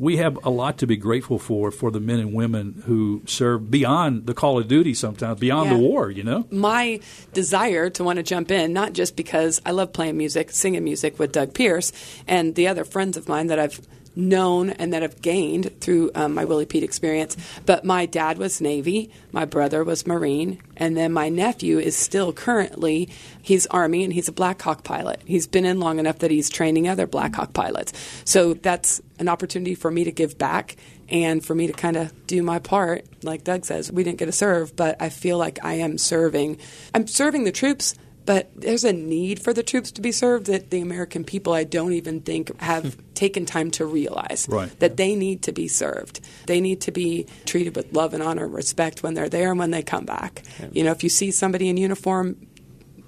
we 0.00 0.16
have 0.16 0.38
a 0.44 0.50
lot 0.50 0.78
to 0.78 0.86
be 0.86 0.96
grateful 0.96 1.38
for 1.38 1.70
for 1.70 1.90
the 1.90 2.00
men 2.00 2.18
and 2.18 2.32
women 2.32 2.82
who 2.86 3.22
serve 3.26 3.70
beyond 3.70 4.26
the 4.26 4.32
call 4.32 4.58
of 4.58 4.66
duty 4.66 4.94
sometimes 4.94 5.38
beyond 5.38 5.70
yeah. 5.70 5.76
the 5.76 5.82
war 5.82 6.10
you 6.10 6.24
know 6.24 6.46
my 6.50 6.98
desire 7.34 7.90
to 7.90 8.02
want 8.02 8.16
to 8.16 8.22
jump 8.22 8.50
in 8.50 8.72
not 8.72 8.94
just 8.94 9.14
because 9.14 9.60
i 9.66 9.70
love 9.70 9.92
playing 9.92 10.16
music 10.16 10.50
singing 10.50 10.82
music 10.82 11.18
with 11.18 11.30
doug 11.30 11.52
pierce 11.52 11.92
and 12.26 12.54
the 12.54 12.66
other 12.66 12.84
friends 12.84 13.16
of 13.16 13.28
mine 13.28 13.48
that 13.48 13.58
i've 13.58 13.86
known 14.16 14.70
and 14.70 14.92
that 14.92 15.02
I've 15.02 15.22
gained 15.22 15.80
through 15.80 16.10
um, 16.14 16.34
my 16.34 16.44
Willy 16.44 16.66
Pete 16.66 16.82
experience. 16.82 17.36
But 17.66 17.84
my 17.84 18.06
dad 18.06 18.38
was 18.38 18.60
Navy, 18.60 19.10
my 19.32 19.44
brother 19.44 19.84
was 19.84 20.06
Marine, 20.06 20.60
and 20.76 20.96
then 20.96 21.12
my 21.12 21.28
nephew 21.28 21.78
is 21.78 21.96
still 21.96 22.32
currently 22.32 23.08
he's 23.42 23.66
Army 23.66 24.04
and 24.04 24.12
he's 24.12 24.28
a 24.28 24.32
Black 24.32 24.60
Hawk 24.62 24.84
pilot. 24.84 25.22
He's 25.24 25.46
been 25.46 25.64
in 25.64 25.80
long 25.80 25.98
enough 25.98 26.18
that 26.20 26.30
he's 26.30 26.48
training 26.50 26.88
other 26.88 27.06
Black 27.06 27.34
Hawk 27.34 27.52
pilots. 27.52 27.92
So 28.24 28.54
that's 28.54 29.00
an 29.18 29.28
opportunity 29.28 29.74
for 29.74 29.90
me 29.90 30.04
to 30.04 30.12
give 30.12 30.38
back 30.38 30.76
and 31.08 31.44
for 31.44 31.54
me 31.54 31.66
to 31.66 31.72
kind 31.72 31.96
of 31.96 32.26
do 32.26 32.42
my 32.42 32.58
part. 32.58 33.04
Like 33.22 33.44
Doug 33.44 33.64
says, 33.64 33.90
we 33.90 34.04
didn't 34.04 34.18
get 34.18 34.26
to 34.26 34.32
serve, 34.32 34.76
but 34.76 35.00
I 35.00 35.08
feel 35.08 35.38
like 35.38 35.58
I 35.64 35.74
am 35.74 35.98
serving. 35.98 36.58
I'm 36.94 37.06
serving 37.06 37.44
the 37.44 37.52
troops 37.52 37.94
but 38.26 38.50
there's 38.54 38.84
a 38.84 38.92
need 38.92 39.42
for 39.42 39.52
the 39.52 39.62
troops 39.62 39.90
to 39.92 40.00
be 40.00 40.12
served 40.12 40.46
that 40.46 40.70
the 40.70 40.80
American 40.80 41.24
people, 41.24 41.52
I 41.52 41.64
don't 41.64 41.92
even 41.92 42.20
think, 42.20 42.58
have 42.60 42.94
hmm. 42.94 43.00
taken 43.14 43.46
time 43.46 43.70
to 43.72 43.86
realize 43.86 44.46
right. 44.48 44.78
that 44.80 44.96
they 44.96 45.14
need 45.14 45.42
to 45.44 45.52
be 45.52 45.68
served. 45.68 46.20
They 46.46 46.60
need 46.60 46.80
to 46.82 46.92
be 46.92 47.26
treated 47.46 47.76
with 47.76 47.92
love 47.92 48.14
and 48.14 48.22
honor 48.22 48.44
and 48.44 48.54
respect 48.54 49.02
when 49.02 49.14
they're 49.14 49.28
there 49.28 49.50
and 49.50 49.58
when 49.58 49.70
they 49.70 49.82
come 49.82 50.04
back. 50.04 50.42
Yeah. 50.58 50.68
You 50.72 50.84
know, 50.84 50.92
if 50.92 51.02
you 51.02 51.08
see 51.08 51.30
somebody 51.30 51.68
in 51.68 51.76
uniform, 51.76 52.36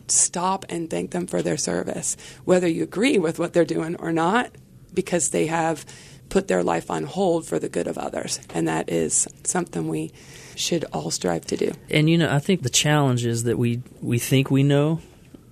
stop 0.08 0.64
and 0.68 0.90
thank 0.90 1.10
them 1.10 1.26
for 1.26 1.42
their 1.42 1.56
service, 1.56 2.16
whether 2.44 2.68
you 2.68 2.82
agree 2.82 3.18
with 3.18 3.38
what 3.38 3.52
they're 3.52 3.64
doing 3.64 3.96
or 3.96 4.12
not, 4.12 4.50
because 4.92 5.30
they 5.30 5.46
have 5.46 5.86
put 6.28 6.48
their 6.48 6.62
life 6.62 6.90
on 6.90 7.04
hold 7.04 7.46
for 7.46 7.58
the 7.58 7.68
good 7.68 7.86
of 7.86 7.98
others. 7.98 8.40
And 8.54 8.68
that 8.68 8.90
is 8.90 9.28
something 9.44 9.88
we 9.88 10.12
should 10.56 10.84
all 10.92 11.10
strive 11.10 11.46
to 11.46 11.56
do. 11.56 11.72
And 11.90 12.08
you 12.08 12.18
know, 12.18 12.32
I 12.32 12.38
think 12.38 12.62
the 12.62 12.70
challenge 12.70 13.24
is 13.24 13.44
that 13.44 13.58
we 13.58 13.82
we 14.00 14.18
think 14.18 14.50
we 14.50 14.62
know 14.62 15.00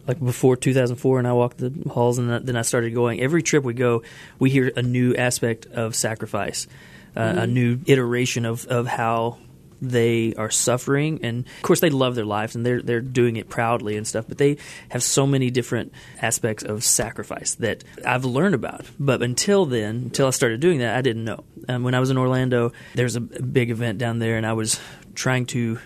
like 0.07 0.19
before 0.19 0.57
2004 0.57 1.19
and 1.19 1.29
I 1.29 1.33
walked 1.33 1.59
the 1.59 1.73
halls 1.91 2.19
and 2.19 2.31
then 2.31 2.57
I 2.57 2.63
started 2.63 2.95
going 2.95 3.21
every 3.21 3.43
trip 3.43 3.63
we 3.63 3.75
go 3.75 4.03
we 4.39 4.51
hear 4.51 4.73
a 4.75 4.83
new 4.83 5.15
aspect 5.15 5.67
of 5.67 5.95
sacrifice 5.95 6.67
uh, 7.15 7.21
mm-hmm. 7.21 7.39
a 7.39 7.47
new 7.47 7.81
iteration 7.87 8.45
of, 8.45 8.67
of 8.67 8.87
how 8.87 9.39
they 9.81 10.35
are 10.35 10.51
suffering 10.51 11.21
and 11.23 11.47
of 11.57 11.63
course 11.63 11.81
they 11.81 11.91
love 11.91 12.15
their 12.15 12.25
lives 12.25 12.55
and 12.55 12.65
they're 12.65 12.83
they're 12.83 13.01
doing 13.01 13.37
it 13.37 13.49
proudly 13.49 13.97
and 13.97 14.07
stuff 14.07 14.27
but 14.29 14.39
they 14.39 14.57
have 14.91 15.03
so 15.03 15.27
many 15.27 15.51
different 15.51 15.93
aspects 16.21 16.63
of 16.63 16.85
sacrifice 16.85 17.55
that 17.55 17.83
I've 18.05 18.25
learned 18.25 18.55
about 18.55 18.85
but 18.99 19.23
until 19.23 19.67
then 19.67 19.97
until 19.97 20.27
I 20.27 20.31
started 20.31 20.61
doing 20.61 20.79
that 20.81 20.97
I 20.97 21.03
didn't 21.03 21.25
know 21.25 21.45
um, 21.69 21.83
when 21.83 21.95
I 21.95 22.01
was 22.01 22.11
in 22.11 22.19
Orlando 22.19 22.73
there's 22.95 23.17
a 23.17 23.21
big 23.21 23.71
event 23.71 23.99
down 23.99 24.19
there 24.19 24.37
and 24.37 24.47
I 24.47 24.53
was 24.53 24.79
trying 25.15 25.47
to 25.47 25.79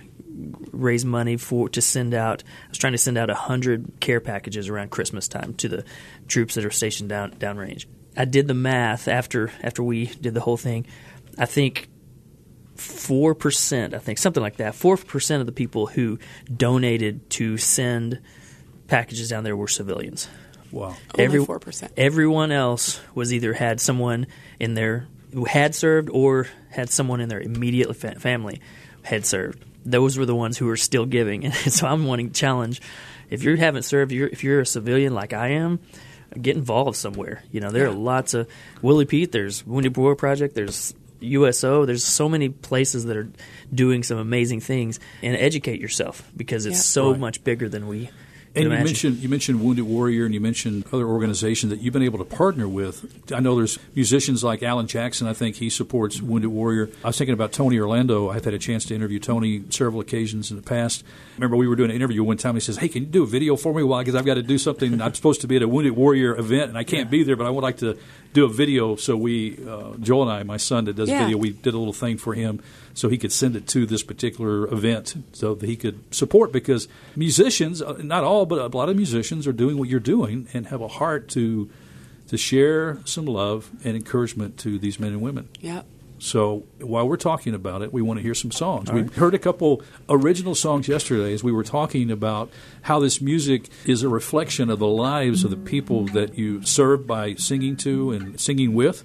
raise 0.72 1.04
money 1.04 1.36
for 1.36 1.68
to 1.70 1.80
send 1.80 2.14
out. 2.14 2.42
I 2.66 2.68
was 2.70 2.78
trying 2.78 2.92
to 2.92 2.98
send 2.98 3.18
out 3.18 3.30
hundred 3.30 4.00
care 4.00 4.20
packages 4.20 4.68
around 4.68 4.90
Christmas 4.90 5.28
time 5.28 5.54
to 5.54 5.68
the 5.68 5.84
troops 6.28 6.54
that 6.54 6.64
are 6.64 6.70
stationed 6.70 7.08
down 7.08 7.32
downrange. 7.32 7.86
I 8.16 8.24
did 8.24 8.48
the 8.48 8.54
math 8.54 9.08
after 9.08 9.52
after 9.62 9.82
we 9.82 10.06
did 10.06 10.34
the 10.34 10.40
whole 10.40 10.56
thing. 10.56 10.86
I 11.38 11.46
think 11.46 11.88
four 12.74 13.34
percent, 13.34 13.94
I 13.94 13.98
think, 13.98 14.18
something 14.18 14.42
like 14.42 14.56
that. 14.56 14.74
Four 14.74 14.96
percent 14.96 15.40
of 15.40 15.46
the 15.46 15.52
people 15.52 15.86
who 15.86 16.18
donated 16.54 17.28
to 17.30 17.56
send 17.56 18.20
packages 18.86 19.28
down 19.28 19.44
there 19.44 19.56
were 19.56 19.68
civilians. 19.68 20.28
Wow. 20.70 20.96
Only 21.16 21.38
4%. 21.38 21.90
Everyone 21.96 22.50
else 22.50 23.00
was 23.14 23.32
either 23.32 23.52
had 23.52 23.80
someone 23.80 24.26
in 24.58 24.74
their 24.74 25.06
who 25.32 25.44
had 25.44 25.72
served 25.74 26.10
or 26.10 26.48
had 26.70 26.90
someone 26.90 27.20
in 27.20 27.28
their 27.28 27.40
immediate 27.40 27.94
fa- 27.94 28.18
family 28.18 28.60
had 29.02 29.24
served. 29.24 29.64
Those 29.84 30.18
were 30.18 30.26
the 30.26 30.34
ones 30.34 30.58
who 30.58 30.66
were 30.66 30.76
still 30.76 31.06
giving. 31.06 31.44
And 31.44 31.72
so 31.72 31.86
I'm 31.86 32.06
wanting 32.06 32.30
to 32.30 32.34
challenge 32.34 32.80
if 33.30 33.44
you 33.44 33.56
haven't 33.56 33.84
served, 33.84 34.12
you're, 34.12 34.28
if 34.28 34.44
you're 34.44 34.60
a 34.60 34.66
civilian 34.66 35.14
like 35.14 35.32
I 35.32 35.50
am, 35.50 35.80
get 36.40 36.56
involved 36.56 36.96
somewhere. 36.96 37.42
You 37.50 37.60
know, 37.60 37.70
there 37.70 37.86
are 37.86 37.92
lots 37.92 38.34
of 38.34 38.48
Willy 38.82 39.04
Pete. 39.04 39.32
There's 39.32 39.64
Wounded 39.64 39.96
Warrior 39.96 40.16
Project. 40.16 40.54
There's 40.54 40.94
USO. 41.20 41.84
There's 41.86 42.04
so 42.04 42.28
many 42.28 42.48
places 42.48 43.04
that 43.06 43.16
are 43.16 43.28
doing 43.72 44.02
some 44.02 44.18
amazing 44.18 44.60
things. 44.60 45.00
And 45.22 45.36
educate 45.36 45.80
yourself 45.80 46.30
because 46.36 46.66
it's 46.66 46.76
Yeah. 46.76 46.82
so 46.82 47.10
Right. 47.12 47.20
much 47.20 47.44
bigger 47.44 47.68
than 47.68 47.86
we. 47.88 48.10
And 48.56 48.66
can 48.66 48.78
you 48.78 48.84
mentioned 48.84 49.18
you 49.18 49.28
mentioned 49.28 49.60
Wounded 49.64 49.84
Warrior, 49.84 50.26
and 50.26 50.32
you 50.32 50.40
mentioned 50.40 50.84
other 50.92 51.08
organizations 51.08 51.70
that 51.70 51.80
you've 51.82 51.92
been 51.92 52.04
able 52.04 52.20
to 52.20 52.24
partner 52.24 52.68
with. 52.68 53.04
I 53.34 53.40
know 53.40 53.56
there's 53.56 53.80
musicians 53.96 54.44
like 54.44 54.62
Alan 54.62 54.86
Jackson. 54.86 55.26
I 55.26 55.32
think 55.32 55.56
he 55.56 55.68
supports 55.68 56.22
Wounded 56.22 56.50
Warrior. 56.52 56.88
I 57.02 57.08
was 57.08 57.18
thinking 57.18 57.32
about 57.34 57.50
Tony 57.50 57.80
Orlando. 57.80 58.30
I've 58.30 58.44
had 58.44 58.54
a 58.54 58.58
chance 58.60 58.84
to 58.84 58.94
interview 58.94 59.18
Tony 59.18 59.64
several 59.70 60.00
occasions 60.00 60.52
in 60.52 60.56
the 60.56 60.62
past. 60.62 61.02
Remember, 61.36 61.56
we 61.56 61.66
were 61.66 61.74
doing 61.74 61.90
an 61.90 61.96
interview 61.96 62.22
one 62.22 62.36
time. 62.36 62.54
He 62.54 62.60
says, 62.60 62.76
"Hey, 62.76 62.86
can 62.86 63.02
you 63.02 63.08
do 63.08 63.24
a 63.24 63.26
video 63.26 63.56
for 63.56 63.74
me? 63.74 63.82
Why? 63.82 64.02
Because 64.02 64.14
I've 64.14 64.24
got 64.24 64.34
to 64.34 64.42
do 64.42 64.56
something. 64.56 65.02
I'm 65.02 65.14
supposed 65.14 65.40
to 65.40 65.48
be 65.48 65.56
at 65.56 65.62
a 65.62 65.66
Wounded 65.68 65.96
Warrior 65.96 66.36
event, 66.38 66.68
and 66.68 66.78
I 66.78 66.84
can't 66.84 67.10
be 67.10 67.24
there, 67.24 67.34
but 67.34 67.48
I 67.48 67.50
would 67.50 67.64
like 67.64 67.78
to 67.78 67.96
do 68.34 68.44
a 68.44 68.48
video." 68.48 68.96
So 68.96 69.16
we, 69.16 69.56
uh, 69.66 69.94
Joel 69.98 70.22
and 70.28 70.30
I, 70.32 70.42
my 70.42 70.58
son 70.58 70.84
that 70.84 70.96
does 70.96 71.08
Yeah. 71.08 71.20
video, 71.24 71.38
we 71.38 71.50
did 71.50 71.72
a 71.72 71.78
little 71.78 71.94
thing 71.94 72.18
for 72.18 72.34
him 72.34 72.60
so 72.92 73.08
he 73.08 73.16
could 73.16 73.32
send 73.32 73.56
it 73.56 73.66
to 73.68 73.86
this 73.86 74.02
particular 74.02 74.66
event 74.72 75.14
so 75.32 75.54
that 75.54 75.66
he 75.66 75.74
could 75.76 75.98
support 76.14 76.52
because 76.52 76.86
musicians 77.16 77.80
uh, 77.82 77.96
not 78.02 78.22
all 78.22 78.44
but 78.46 78.58
a 78.58 78.76
lot 78.76 78.88
of 78.88 78.96
musicians 78.96 79.46
are 79.46 79.52
doing 79.52 79.78
what 79.78 79.88
you're 79.88 79.98
doing 80.16 80.46
and 80.52 80.66
have 80.68 80.80
a 80.80 80.88
heart 80.88 81.28
to 81.30 81.68
to 82.28 82.36
share 82.36 82.98
some 83.04 83.24
love 83.26 83.70
and 83.84 83.96
encouragement 83.96 84.56
to 84.58 84.78
these 84.78 85.00
men 85.00 85.10
and 85.12 85.20
women 85.22 85.48
Yep. 85.60 85.86
So 86.18 86.64
while 86.80 87.08
we're 87.08 87.16
talking 87.16 87.54
about 87.54 87.82
it, 87.82 87.92
we 87.92 88.00
want 88.00 88.18
to 88.18 88.22
hear 88.22 88.34
some 88.34 88.50
songs. 88.50 88.90
We 88.90 89.02
heard 89.02 89.34
a 89.34 89.38
couple 89.38 89.82
original 90.08 90.54
songs 90.54 90.88
yesterday 90.88 91.32
as 91.32 91.42
we 91.42 91.52
were 91.52 91.64
talking 91.64 92.10
about 92.10 92.50
how 92.82 93.00
this 93.00 93.20
music 93.20 93.68
is 93.84 94.02
a 94.02 94.08
reflection 94.08 94.70
of 94.70 94.78
the 94.78 94.86
lives 94.86 95.44
of 95.44 95.50
the 95.50 95.56
people 95.56 96.06
that 96.06 96.38
you 96.38 96.62
serve 96.62 97.06
by 97.06 97.34
singing 97.34 97.76
to 97.78 98.12
and 98.12 98.40
singing 98.40 98.74
with. 98.74 99.04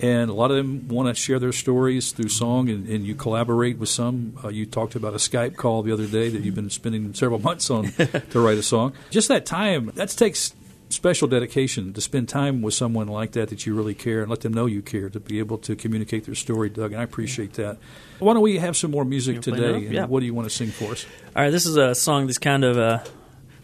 And 0.00 0.30
a 0.30 0.32
lot 0.32 0.50
of 0.50 0.56
them 0.56 0.88
want 0.88 1.08
to 1.08 1.14
share 1.14 1.38
their 1.38 1.52
stories 1.52 2.10
through 2.10 2.30
song, 2.30 2.68
and, 2.68 2.88
and 2.88 3.06
you 3.06 3.14
collaborate 3.14 3.78
with 3.78 3.88
some. 3.88 4.36
Uh, 4.42 4.48
you 4.48 4.66
talked 4.66 4.96
about 4.96 5.12
a 5.12 5.18
Skype 5.18 5.54
call 5.56 5.82
the 5.84 5.92
other 5.92 6.06
day 6.06 6.28
that 6.28 6.42
you've 6.42 6.56
been 6.56 6.70
spending 6.70 7.14
several 7.14 7.38
months 7.40 7.70
on 7.70 7.92
to 7.92 8.40
write 8.40 8.58
a 8.58 8.64
song. 8.64 8.94
Just 9.10 9.28
that 9.28 9.46
time, 9.46 9.92
that 9.94 10.08
takes 10.08 10.54
special 10.92 11.26
dedication 11.28 11.92
to 11.92 12.00
spend 12.00 12.28
time 12.28 12.62
with 12.62 12.74
someone 12.74 13.08
like 13.08 13.32
that 13.32 13.48
that 13.48 13.66
you 13.66 13.74
really 13.74 13.94
care 13.94 14.20
and 14.22 14.30
let 14.30 14.40
them 14.40 14.52
know 14.52 14.66
you 14.66 14.82
care 14.82 15.08
to 15.10 15.18
be 15.18 15.38
able 15.38 15.58
to 15.58 15.74
communicate 15.74 16.24
their 16.24 16.34
story, 16.34 16.68
Doug. 16.70 16.92
And 16.92 17.00
I 17.00 17.04
appreciate 17.04 17.54
that. 17.54 17.78
Why 18.18 18.34
don't 18.34 18.42
we 18.42 18.58
have 18.58 18.76
some 18.76 18.90
more 18.90 19.04
music 19.04 19.44
You 19.44 19.52
wanna 19.52 19.62
play 19.62 19.70
it 19.70 19.72
today? 19.72 19.86
up? 19.86 19.92
Yeah. 19.92 20.04
What 20.06 20.20
do 20.20 20.26
you 20.26 20.34
want 20.34 20.48
to 20.48 20.54
sing 20.54 20.68
for 20.68 20.92
us? 20.92 21.06
All 21.34 21.42
right, 21.42 21.50
this 21.50 21.66
is 21.66 21.76
a 21.76 21.94
song 21.94 22.26
that's 22.26 22.38
kind 22.38 22.62
of 22.64 22.78
uh, 22.78 22.98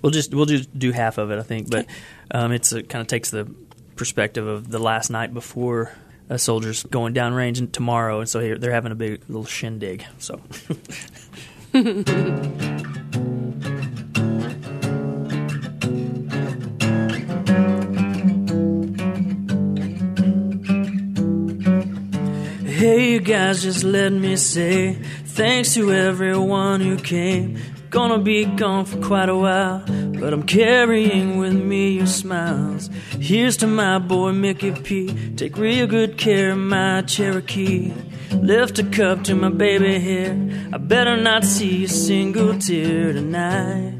we'll 0.02 0.10
just 0.10 0.34
we'll 0.34 0.46
just 0.46 0.76
do 0.76 0.90
half 0.92 1.18
of 1.18 1.30
it, 1.30 1.38
I 1.38 1.42
think, 1.42 1.70
but 1.70 1.86
um, 2.30 2.52
it's 2.52 2.72
a, 2.72 2.82
kind 2.82 3.00
of 3.00 3.06
takes 3.06 3.30
the 3.30 3.48
perspective 3.96 4.46
of 4.46 4.68
the 4.70 4.78
last 4.78 5.10
night 5.10 5.32
before 5.34 5.92
a 6.28 6.38
soldier's 6.38 6.82
going 6.84 7.12
down 7.14 7.34
range 7.34 7.58
and 7.58 7.72
tomorrow, 7.72 8.20
and 8.20 8.28
so 8.28 8.54
they're 8.56 8.72
having 8.72 8.92
a 8.92 8.96
big 8.96 9.22
little 9.28 9.44
shindig. 9.44 10.04
So. 10.18 10.40
Hey, 22.78 23.10
you 23.10 23.18
guys, 23.18 23.64
just 23.64 23.82
let 23.82 24.12
me 24.12 24.36
say 24.36 24.92
thanks 25.24 25.74
to 25.74 25.92
everyone 25.92 26.80
who 26.80 26.96
came. 26.96 27.58
Gonna 27.90 28.20
be 28.20 28.44
gone 28.44 28.84
for 28.84 28.98
quite 28.98 29.28
a 29.28 29.34
while, 29.36 29.82
but 30.20 30.32
I'm 30.32 30.44
carrying 30.44 31.38
with 31.38 31.54
me 31.54 31.90
your 31.98 32.06
smiles. 32.06 32.88
Here's 33.18 33.56
to 33.56 33.66
my 33.66 33.98
boy 33.98 34.30
Mickey 34.30 34.70
P. 34.70 35.12
Take 35.34 35.56
real 35.56 35.88
good 35.88 36.18
care 36.18 36.52
of 36.52 36.58
my 36.58 37.02
Cherokee. 37.02 37.92
Lift 38.30 38.78
a 38.78 38.84
cup 38.84 39.24
to 39.24 39.34
my 39.34 39.48
baby 39.48 39.98
here. 39.98 40.38
I 40.72 40.78
better 40.78 41.16
not 41.16 41.42
see 41.42 41.82
a 41.82 41.88
single 41.88 42.56
tear 42.60 43.12
tonight. 43.12 43.94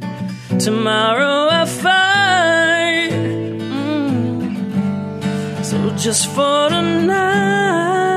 Tomorrow 0.61 1.49
I 1.51 1.65
fight. 1.67 3.11
Mm. 3.73 5.65
So 5.65 5.97
just 5.97 6.29
for 6.29 6.69
tonight. 6.69 8.08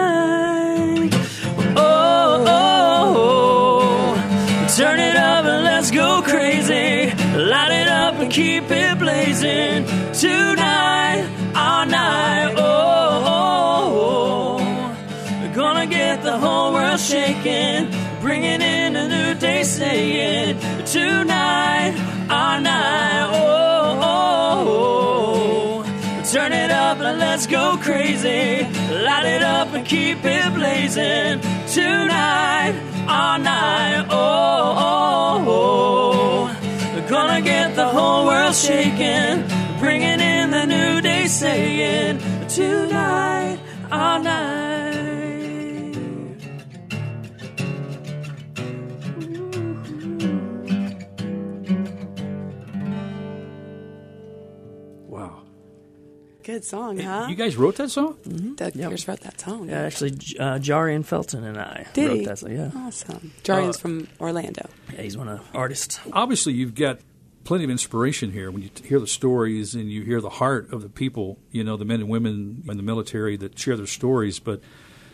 World. 17.43 17.89
Bringing 18.21 18.61
in 18.61 18.95
a 18.95 19.07
new 19.07 19.39
day, 19.39 19.63
saying 19.63 20.59
tonight, 20.85 21.93
all 22.29 22.61
night. 22.61 23.29
Oh, 23.33 23.99
oh, 24.11 25.83
oh. 25.83 26.23
Turn 26.31 26.53
it 26.53 26.71
up 26.71 26.99
and 26.99 27.19
let's 27.19 27.47
go 27.47 27.77
crazy. 27.81 28.63
Light 29.07 29.25
it 29.25 29.41
up 29.41 29.73
and 29.73 29.85
keep 29.85 30.19
it 30.23 30.53
blazing. 30.53 31.41
Tonight, 31.67 32.75
all 33.07 33.39
night. 33.39 34.05
Oh, 34.09 34.75
oh, 34.87 35.45
oh. 35.47 37.07
Gonna 37.09 37.41
get 37.41 37.75
the 37.75 37.87
whole 37.87 38.25
world 38.25 38.55
shaking. 38.55 39.43
Bringing 39.79 40.19
in 40.19 40.51
the 40.51 40.65
new 40.65 41.01
day, 41.01 41.27
saying 41.27 42.19
tonight, 42.47 43.59
all 43.91 44.19
night. 44.21 44.70
Good 56.51 56.65
song, 56.65 56.99
huh? 56.99 57.27
You 57.29 57.35
guys 57.35 57.55
wrote 57.55 57.75
that 57.77 57.91
song? 57.91 58.17
Doug 58.57 58.75
Yep. 58.75 58.89
Pierce 58.89 59.07
wrote 59.07 59.21
that 59.21 59.39
song. 59.39 59.69
Yeah, 59.69 59.83
actually, 59.83 60.11
J- 60.11 60.37
uh, 60.37 60.59
Jarian 60.59 61.05
Felton 61.05 61.45
and 61.45 61.57
I 61.57 61.85
Did 61.93 62.07
wrote 62.09 62.17
he? 62.19 62.25
that. 62.25 62.39
song, 62.39 62.51
Yeah. 62.51 62.71
Awesome. 62.75 63.31
Jarian's 63.45 63.77
Uh, 63.77 63.79
from 63.79 64.07
Orlando. 64.19 64.69
yeah, 64.93 65.01
he's 65.01 65.15
one 65.17 65.29
of 65.29 65.39
the 65.39 65.57
artists. 65.57 65.99
Obviously, 66.11 66.51
you've 66.51 66.75
got 66.75 66.99
plenty 67.45 67.63
of 67.63 67.69
inspiration 67.69 68.33
here 68.33 68.51
when 68.51 68.63
you 68.63 68.69
hear 68.83 68.99
the 68.99 69.07
stories 69.07 69.75
and 69.75 69.89
you 69.89 70.01
hear 70.03 70.19
the 70.19 70.29
heart 70.29 70.71
of 70.73 70.81
the 70.81 70.89
people, 70.89 71.37
you 71.53 71.63
know, 71.63 71.77
the 71.77 71.85
men 71.85 72.01
and 72.01 72.09
women 72.09 72.63
in 72.67 72.75
the 72.77 72.83
military 72.83 73.37
that 73.37 73.57
share 73.57 73.77
their 73.77 73.87
stories. 73.87 74.37
But 74.39 74.59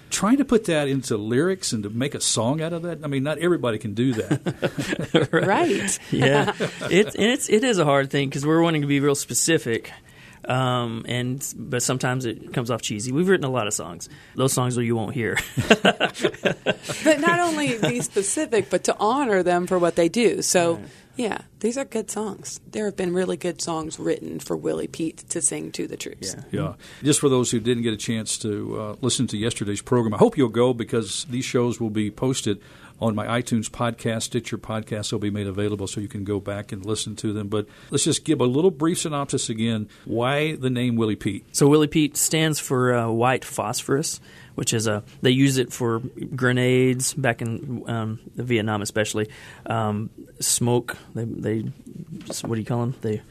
trying 0.10 0.38
to 0.38 0.46
put 0.46 0.66
that 0.66 0.88
into 0.88 1.18
lyrics 1.18 1.72
and 1.72 1.84
to 1.84 1.90
make 1.92 2.16
a 2.16 2.20
song 2.22 2.62
out 2.64 2.74
of 2.74 2.82
that, 2.82 3.00
I 3.04 3.08
mean, 3.08 3.22
not 3.22 3.38
everybody 3.38 3.78
can 3.78 3.94
do 3.94 4.14
that. 4.14 5.30
right. 5.32 6.00
yeah, 6.12 6.54
it's 6.90 7.16
and 7.16 7.26
it's 7.26 7.48
it 7.48 7.64
is 7.64 7.78
a 7.78 7.86
hard 7.86 8.10
thing 8.10 8.28
because 8.28 8.44
we're 8.44 8.62
wanting 8.64 8.82
to 8.82 8.88
be 8.88 9.00
real 9.00 9.14
specific, 9.16 9.92
um, 10.48 11.06
and 11.08 11.46
but 11.58 11.84
sometimes 11.84 12.26
it 12.26 12.54
comes 12.54 12.72
off 12.72 12.82
cheesy. 12.82 13.12
We've 13.12 13.28
written 13.28 13.46
a 13.46 13.50
lot 13.50 13.68
of 13.68 13.74
songs. 13.74 14.10
Those 14.36 14.54
songs 14.54 14.76
that 14.76 14.86
you 14.86 14.96
won't 14.96 15.14
hear. 15.14 15.38
but 15.84 17.20
not 17.20 17.40
only 17.40 17.78
be 17.80 18.02
specific, 18.02 18.70
but 18.70 18.86
to 18.86 18.96
honor 19.00 19.44
them 19.44 19.68
for 19.68 19.78
what 19.78 19.96
they 19.96 20.10
do. 20.10 20.42
So, 20.42 20.82
yeah, 21.18 21.40
these 21.60 21.78
are 21.78 21.86
good 21.86 22.10
songs. 22.10 22.62
There 22.72 22.86
have 22.86 22.96
been 22.96 23.14
really 23.14 23.38
good 23.38 23.62
songs 23.62 24.00
written 24.00 24.40
for 24.40 24.56
Willy 24.56 24.88
Pete 24.88 25.18
to 25.30 25.42
sing 25.42 25.72
to 25.74 25.88
the 25.88 25.98
troops. 25.98 26.36
Yeah. 26.36 26.62
Yeah. 26.62 26.74
Just 27.04 27.20
for 27.20 27.28
those 27.28 27.52
who 27.52 27.60
didn't 27.60 27.84
get 27.84 27.94
a 27.94 27.98
chance 27.98 28.38
to 28.40 28.80
uh, 28.80 28.96
listen 29.02 29.28
to 29.28 29.38
yesterday's 29.38 29.82
program, 29.82 30.14
I 30.14 30.18
hope 30.18 30.38
you'll 30.38 30.50
go 30.50 30.74
because 30.74 31.26
these 31.26 31.46
shows 31.46 31.82
will 31.82 31.90
be 31.90 32.10
posted 32.12 32.62
on 33.00 33.14
my 33.16 33.26
iTunes 33.42 33.70
podcast. 33.70 34.24
Stitcher 34.24 34.58
podcast 34.58 35.10
They'll 35.12 35.20
be 35.20 35.30
made 35.30 35.48
available 35.48 35.88
so 35.88 36.02
you 36.02 36.08
can 36.08 36.24
go 36.24 36.40
back 36.40 36.72
and 36.72 36.86
listen 36.86 37.16
to 37.18 37.34
them. 37.34 37.48
But 37.48 37.68
let's 37.92 38.04
just 38.04 38.26
give 38.26 38.42
a 38.42 38.46
little 38.46 38.72
brief 38.72 39.00
synopsis 39.00 39.50
again. 39.50 39.88
Why 40.06 40.56
the 40.56 40.70
name 40.70 40.96
Willy 40.96 41.16
Pete? 41.16 41.46
So 41.56 41.68
Willy 41.68 41.88
Pete 41.88 42.18
stands 42.18 42.60
for 42.60 42.94
uh, 42.94 43.10
white 43.10 43.46
phosphorus, 43.46 44.20
which 44.56 44.74
is 44.74 44.88
a 44.88 45.04
they 45.22 45.32
use 45.32 45.58
it 45.58 45.72
for 45.72 46.00
grenades 46.36 47.14
back 47.14 47.42
in 47.42 47.84
um, 47.88 48.20
Vietnam, 48.36 48.82
especially 48.82 49.30
um, 49.66 50.10
smoke. 50.40 50.98
They 51.14 51.26
they 51.26 51.60
what 52.42 52.56
do 52.56 52.60
you 52.60 52.66
call 52.66 52.80
them? 52.82 52.96
They 53.02 53.22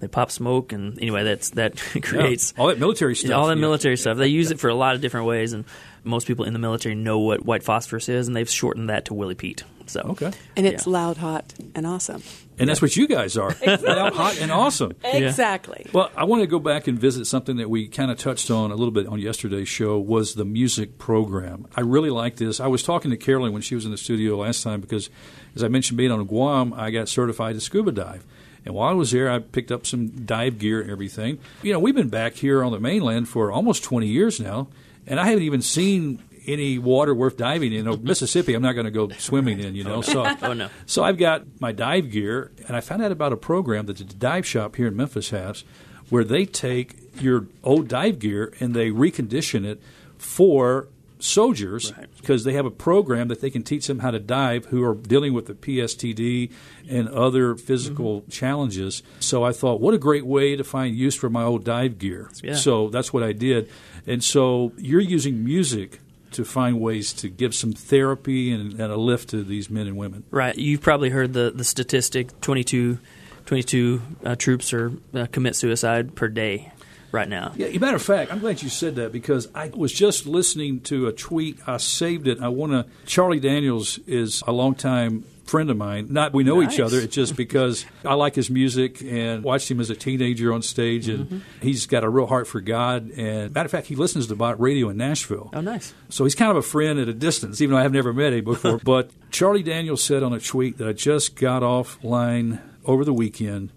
they 0.00 0.08
pop 0.08 0.30
smoke, 0.30 0.72
and 0.72 0.98
anyway, 0.98 1.24
that's 1.24 1.50
that 1.50 1.76
creates 2.02 2.52
Yeah, 2.56 2.62
all 2.62 2.68
that 2.68 2.78
military 2.78 3.14
stuff. 3.14 3.32
all 3.32 3.46
that 3.48 3.56
yeah. 3.56 3.60
military 3.60 3.96
stuff. 3.96 4.16
They 4.18 4.28
use 4.28 4.50
it 4.50 4.58
for 4.60 4.68
a 4.68 4.74
lot 4.74 4.94
of 4.94 5.00
different 5.00 5.26
ways, 5.26 5.52
and 5.52 5.64
most 6.04 6.26
people 6.26 6.44
in 6.44 6.52
the 6.52 6.58
military 6.58 6.94
know 6.94 7.18
what 7.18 7.44
white 7.44 7.62
phosphorus 7.62 8.08
is, 8.08 8.26
and 8.26 8.36
they've 8.36 8.48
shortened 8.48 8.88
that 8.90 9.06
to 9.06 9.14
Willy 9.14 9.34
Pete. 9.34 9.64
So 9.86 10.00
Okay. 10.10 10.30
And 10.56 10.66
it's 10.66 10.86
Yeah. 10.86 10.92
loud, 10.92 11.16
hot, 11.18 11.52
and 11.74 11.86
awesome. 11.86 12.22
And 12.58 12.68
that's 12.68 12.80
what 12.80 12.96
you 12.96 13.06
guys 13.08 13.36
are. 13.36 13.54
Loud, 13.66 14.12
hot, 14.14 14.38
and 14.40 14.50
awesome. 14.52 14.92
Exactly. 15.04 15.86
Well, 15.92 16.10
I 16.16 16.24
want 16.24 16.40
to 16.42 16.46
go 16.46 16.58
back 16.60 16.86
and 16.86 16.98
visit 16.98 17.26
something 17.26 17.56
that 17.56 17.68
we 17.68 17.88
kind 17.88 18.10
of 18.10 18.16
touched 18.16 18.50
on 18.50 18.70
a 18.70 18.76
little 18.76 18.92
bit 18.92 19.06
on 19.08 19.18
yesterday's 19.18 19.68
show 19.68 19.98
was 19.98 20.34
the 20.34 20.44
music 20.44 20.96
program. 20.98 21.66
I 21.76 21.80
really 21.80 22.10
like 22.10 22.36
this. 22.36 22.60
I 22.60 22.68
was 22.68 22.82
talking 22.82 23.10
to 23.10 23.16
Carolyn 23.16 23.52
when 23.52 23.60
she 23.62 23.74
was 23.74 23.84
in 23.84 23.90
the 23.90 23.96
studio 23.98 24.36
last 24.38 24.62
time 24.62 24.80
because, 24.80 25.10
as 25.56 25.64
I 25.64 25.68
mentioned, 25.68 25.98
being 25.98 26.12
on 26.12 26.24
Guam, 26.24 26.72
I 26.72 26.90
got 26.90 27.08
certified 27.08 27.56
to 27.56 27.60
scuba 27.60 27.90
dive. 27.92 28.24
And 28.64 28.74
while 28.74 28.88
I 28.88 28.94
was 28.94 29.10
there, 29.10 29.30
I 29.30 29.40
picked 29.40 29.70
up 29.72 29.84
some 29.84 30.08
dive 30.24 30.58
gear 30.58 30.80
and 30.80 30.90
everything. 30.90 31.38
You 31.62 31.72
know, 31.72 31.78
we've 31.80 31.94
been 31.94 32.08
back 32.08 32.34
here 32.34 32.62
on 32.64 32.72
the 32.72 32.80
mainland 32.80 33.28
for 33.28 33.50
almost 33.52 33.82
20 33.84 34.06
years 34.06 34.40
now, 34.40 34.68
and 35.06 35.18
I 35.20 35.26
haven't 35.26 35.42
even 35.44 35.62
seen 35.62 36.22
any 36.46 36.78
water 36.78 37.14
worth 37.14 37.36
diving 37.38 37.72
in. 37.72 38.02
Mississippi, 38.04 38.52
I'm 38.54 38.62
not 38.62 38.72
going 38.74 38.84
to 38.84 38.90
go 38.90 39.08
swimming 39.18 39.60
in, 39.60 39.74
you 39.74 39.82
know. 39.84 40.02
So, 40.02 40.26
Oh, 40.42 40.52
no. 40.52 40.68
so 40.84 41.02
I've 41.02 41.16
got 41.16 41.44
my 41.60 41.72
dive 41.72 42.10
gear, 42.10 42.52
and 42.68 42.76
I 42.76 42.80
found 42.80 43.02
out 43.02 43.12
about 43.12 43.32
a 43.32 43.36
program 43.36 43.86
that 43.86 43.96
the 43.96 44.04
dive 44.04 44.46
shop 44.46 44.76
here 44.76 44.88
in 44.88 44.96
Memphis 44.96 45.30
has, 45.30 45.64
where 46.10 46.24
they 46.24 46.44
take 46.44 46.96
your 47.20 47.46
old 47.62 47.88
dive 47.88 48.18
gear 48.18 48.52
and 48.60 48.74
they 48.74 48.90
recondition 48.90 49.64
it 49.64 49.80
for 50.18 50.88
soldiers 51.24 51.92
Right. 51.96 52.06
because 52.16 52.44
they 52.44 52.52
have 52.52 52.66
a 52.66 52.70
program 52.70 53.28
that 53.28 53.40
they 53.40 53.50
can 53.50 53.62
teach 53.62 53.86
them 53.86 54.00
how 54.00 54.10
to 54.10 54.18
dive 54.18 54.66
who 54.66 54.84
are 54.84 54.94
dealing 54.94 55.32
with 55.32 55.46
the 55.46 55.54
PSTD 55.54 56.50
and 56.88 57.08
other 57.08 57.54
physical 57.56 58.20
Mm-hmm. 58.20 58.30
challenges. 58.30 59.02
So 59.20 59.42
I 59.44 59.52
thought, 59.52 59.80
what 59.80 59.94
a 59.94 59.98
great 59.98 60.26
way 60.26 60.54
to 60.56 60.64
find 60.64 60.94
use 60.94 61.14
for 61.14 61.30
my 61.30 61.42
old 61.42 61.64
dive 61.64 61.98
gear. 61.98 62.30
Yeah. 62.42 62.54
So 62.56 62.88
that's 62.90 63.12
what 63.12 63.22
I 63.22 63.32
did. 63.32 63.68
And 64.06 64.22
so 64.22 64.72
you're 64.76 65.00
using 65.00 65.44
music 65.44 66.00
to 66.32 66.44
find 66.44 66.80
ways 66.80 67.12
to 67.14 67.28
give 67.28 67.54
some 67.54 67.72
therapy 67.72 68.50
and, 68.52 68.72
and 68.80 68.92
a 68.92 68.96
lift 68.96 69.30
to 69.30 69.42
these 69.44 69.70
men 69.70 69.86
and 69.86 69.96
women. 69.96 70.24
Right. 70.30 70.56
You've 70.58 70.80
probably 70.82 71.10
heard 71.10 71.32
the, 71.32 71.52
the 71.54 71.64
statistic 71.64 72.40
22, 72.40 72.98
22 73.46 74.02
uh, 74.24 74.34
troops 74.36 74.72
are 74.74 74.92
uh, 75.14 75.26
commit 75.30 75.54
suicide 75.56 76.14
per 76.16 76.28
day 76.28 76.72
right 77.14 77.28
now. 77.28 77.52
Yeah, 77.56 77.68
as 77.68 77.76
a 77.76 77.78
matter 77.78 77.96
of 77.96 78.02
fact, 78.02 78.30
I'm 78.32 78.40
glad 78.40 78.62
you 78.62 78.68
said 78.68 78.96
that 78.96 79.12
because 79.12 79.48
I 79.54 79.68
was 79.68 79.92
just 79.92 80.26
listening 80.26 80.80
to 80.82 81.06
a 81.06 81.12
tweet. 81.12 81.58
I 81.66 81.78
saved 81.78 82.28
it. 82.28 82.40
I 82.42 82.48
want 82.48 82.72
to. 82.72 82.84
Charlie 83.06 83.40
Daniels 83.40 83.98
is 84.06 84.42
a 84.46 84.52
longtime 84.52 85.24
friend 85.44 85.68
of 85.70 85.76
mine. 85.76 86.06
Not 86.10 86.32
we 86.32 86.42
know 86.42 86.62
each 86.62 86.80
other. 86.80 86.98
It's 87.00 87.14
just 87.14 87.36
because 87.36 87.84
I 88.04 88.14
like 88.14 88.34
his 88.34 88.48
music 88.48 89.02
and 89.02 89.44
watched 89.44 89.70
him 89.70 89.78
as 89.78 89.90
a 89.90 89.94
teenager 89.94 90.52
on 90.52 90.62
stage, 90.62 91.08
and 91.08 91.26
Mm-hmm. 91.26 91.38
he's 91.60 91.86
got 91.86 92.02
a 92.02 92.08
real 92.08 92.26
heart 92.26 92.46
for 92.46 92.60
God. 92.60 93.10
And 93.10 93.52
matter 93.54 93.66
of 93.66 93.70
fact, 93.70 93.86
he 93.86 93.94
listens 93.94 94.26
to 94.28 94.34
Bott 94.36 94.58
Radio 94.60 94.88
in 94.88 94.96
Nashville. 94.96 95.50
Oh, 95.52 95.60
nice. 95.60 95.92
So 96.08 96.24
he's 96.24 96.34
kind 96.34 96.50
of 96.50 96.56
a 96.56 96.62
friend 96.62 96.98
at 96.98 97.08
a 97.08 97.14
distance, 97.14 97.60
even 97.60 97.74
though 97.74 97.78
I 97.80 97.82
have 97.82 97.92
never 97.92 98.12
met 98.12 98.32
him 98.32 98.44
before. 98.44 98.78
but 98.84 99.10
Charlie 99.30 99.62
Daniels 99.62 100.02
said 100.02 100.22
on 100.22 100.32
a 100.32 100.40
tweet 100.40 100.78
that 100.78 100.88
I 100.88 100.92
just 100.94 101.36
got 101.36 101.62
offline 101.62 102.60
over 102.86 103.04
the 103.04 103.12
weekend 103.14 103.70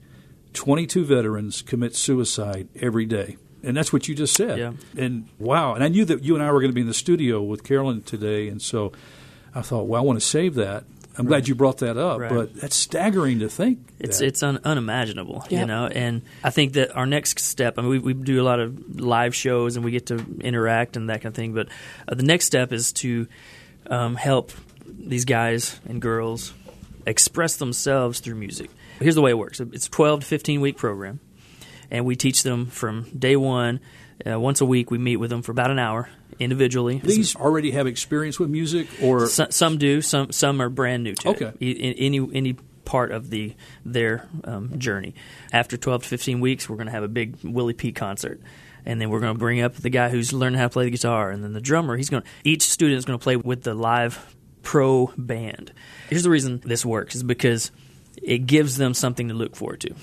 22 0.58 1.06
veterans 1.06 1.62
commit 1.62 1.96
suicide 1.96 2.68
every 2.82 3.06
day. 3.06 3.38
And 3.64 3.78
that's 3.78 3.94
what 3.94 4.08
you 4.08 4.16
just 4.16 4.36
said. 4.36 4.58
Yeah. 4.58 4.74
And 4.98 5.30
wow. 5.38 5.76
And 5.76 5.84
I 5.84 5.88
knew 5.88 6.04
that 6.06 6.24
you 6.24 6.34
and 6.34 6.44
I 6.44 6.52
were 6.52 6.60
going 6.60 6.72
to 6.72 6.76
be 6.76 6.82
in 6.82 6.88
the 6.88 6.96
studio 6.96 7.44
with 7.44 7.64
Carolyn 7.64 8.02
today. 8.02 8.48
And 8.48 8.60
so 8.62 8.92
I 9.54 9.62
thought, 9.62 9.84
well, 9.84 10.02
I 10.02 10.04
want 10.04 10.20
to 10.20 10.26
save 10.26 10.56
that. 10.56 10.86
I'm 11.16 11.26
glad 11.26 11.48
you 11.48 11.56
brought 11.56 11.80
that 11.80 11.98
up. 11.98 12.20
Right. 12.20 12.30
But 12.30 12.56
that's 12.56 12.76
staggering 12.76 13.40
to 13.40 13.50
think. 13.50 13.80
It's 14.00 14.20
that. 14.20 14.26
it's 14.26 14.44
un, 14.44 14.60
unimaginable, 14.64 15.46
you 15.50 15.66
know. 15.66 15.88
And 15.88 16.22
I 16.44 16.52
think 16.52 16.74
that 16.74 16.96
our 16.96 17.08
next 17.08 17.40
step. 17.40 17.78
I 17.78 17.82
mean, 17.82 17.90
we, 17.90 18.00
we 18.00 18.14
do 18.14 18.40
a 18.42 18.46
lot 18.46 18.60
of 18.60 19.00
live 19.00 19.36
shows 19.36 19.76
and 19.76 19.86
we 19.86 19.92
get 19.92 20.08
to 20.08 20.24
interact 20.42 20.96
and 20.96 21.10
that 21.10 21.22
kind 21.22 21.32
of 21.32 21.36
thing. 21.36 21.54
But 21.54 21.70
uh, 22.08 22.16
the 22.16 22.24
next 22.24 22.46
step 22.46 22.72
is 22.72 22.92
to 22.94 23.28
um, 23.90 24.16
help 24.16 24.52
these 24.86 25.26
guys 25.26 25.80
and 25.88 26.02
girls 26.02 26.54
express 27.08 27.56
themselves 27.56 28.20
through 28.20 28.36
music. 28.36 28.70
Here's 29.00 29.16
the 29.16 29.22
way 29.22 29.32
it 29.32 29.38
works. 29.38 29.60
It's 29.60 29.88
a 29.88 29.92
12 29.92 30.22
to 30.22 30.26
15 30.26 30.62
week 30.62 30.78
program, 30.78 31.20
and 31.92 32.06
we 32.06 32.16
teach 32.16 32.44
them 32.44 32.66
from 32.68 33.04
day 33.18 33.36
one. 33.36 33.80
Uh, 34.26 34.40
once 34.40 34.62
a 34.62 34.66
week, 34.66 34.90
we 34.90 34.98
meet 34.98 35.18
with 35.18 35.30
them 35.30 35.42
for 35.44 35.52
about 35.52 35.70
an 35.70 35.78
hour 35.80 36.10
individually. 36.40 37.00
These 37.04 37.36
already 37.36 37.72
have 37.72 37.86
experience 37.88 38.40
with 38.40 38.50
music 38.50 38.88
or. 39.02 39.28
some, 39.28 39.52
some 39.52 39.78
do. 39.78 40.02
Some 40.02 40.32
some 40.32 40.60
are 40.62 40.70
brand 40.70 41.04
new 41.04 41.14
to 41.16 41.30
Okay. 41.30 41.52
it. 41.60 41.96
Any 42.00 42.28
any 42.34 42.54
part 42.86 43.12
of 43.12 43.30
the 43.30 43.54
their 43.86 44.28
um, 44.46 44.80
journey. 44.80 45.14
After 45.54 45.78
12 45.78 46.04
to 46.04 46.10
15 46.10 46.40
weeks, 46.40 46.68
we're 46.70 46.78
going 46.78 46.88
to 46.88 46.92
have 46.94 47.04
a 47.04 47.08
big 47.10 47.36
Willy 47.44 47.74
P 47.74 47.92
concert. 47.92 48.42
And 48.86 49.02
then 49.02 49.10
we're 49.10 49.20
going 49.20 49.34
to 49.34 49.38
bring 49.40 49.60
up 49.62 49.76
the 49.76 49.90
guy 49.90 50.08
who's 50.10 50.32
learning 50.32 50.58
how 50.60 50.66
to 50.66 50.70
play 50.70 50.86
the 50.86 50.92
guitar, 50.92 51.30
and 51.30 51.44
then 51.44 51.52
the 51.54 51.60
drummer. 51.62 51.98
He's 51.98 52.10
going. 52.10 52.24
to 52.24 52.30
Each 52.46 52.64
student 52.64 52.98
is 52.98 53.04
going 53.06 53.20
to 53.20 53.24
play 53.24 53.36
with 53.36 53.62
the 53.64 53.74
live 53.74 54.34
pro 54.64 55.12
band. 55.18 55.74
Here's 56.10 56.24
the 56.24 56.30
reason 56.30 56.62
this 56.66 56.86
works: 56.86 57.14
is 57.14 57.22
because 57.24 57.70
it 58.22 58.40
gives 58.48 58.78
them 58.78 58.94
something 58.94 59.28
to 59.30 59.34
look 59.34 59.56
forward 59.56 59.82
to. 59.82 59.94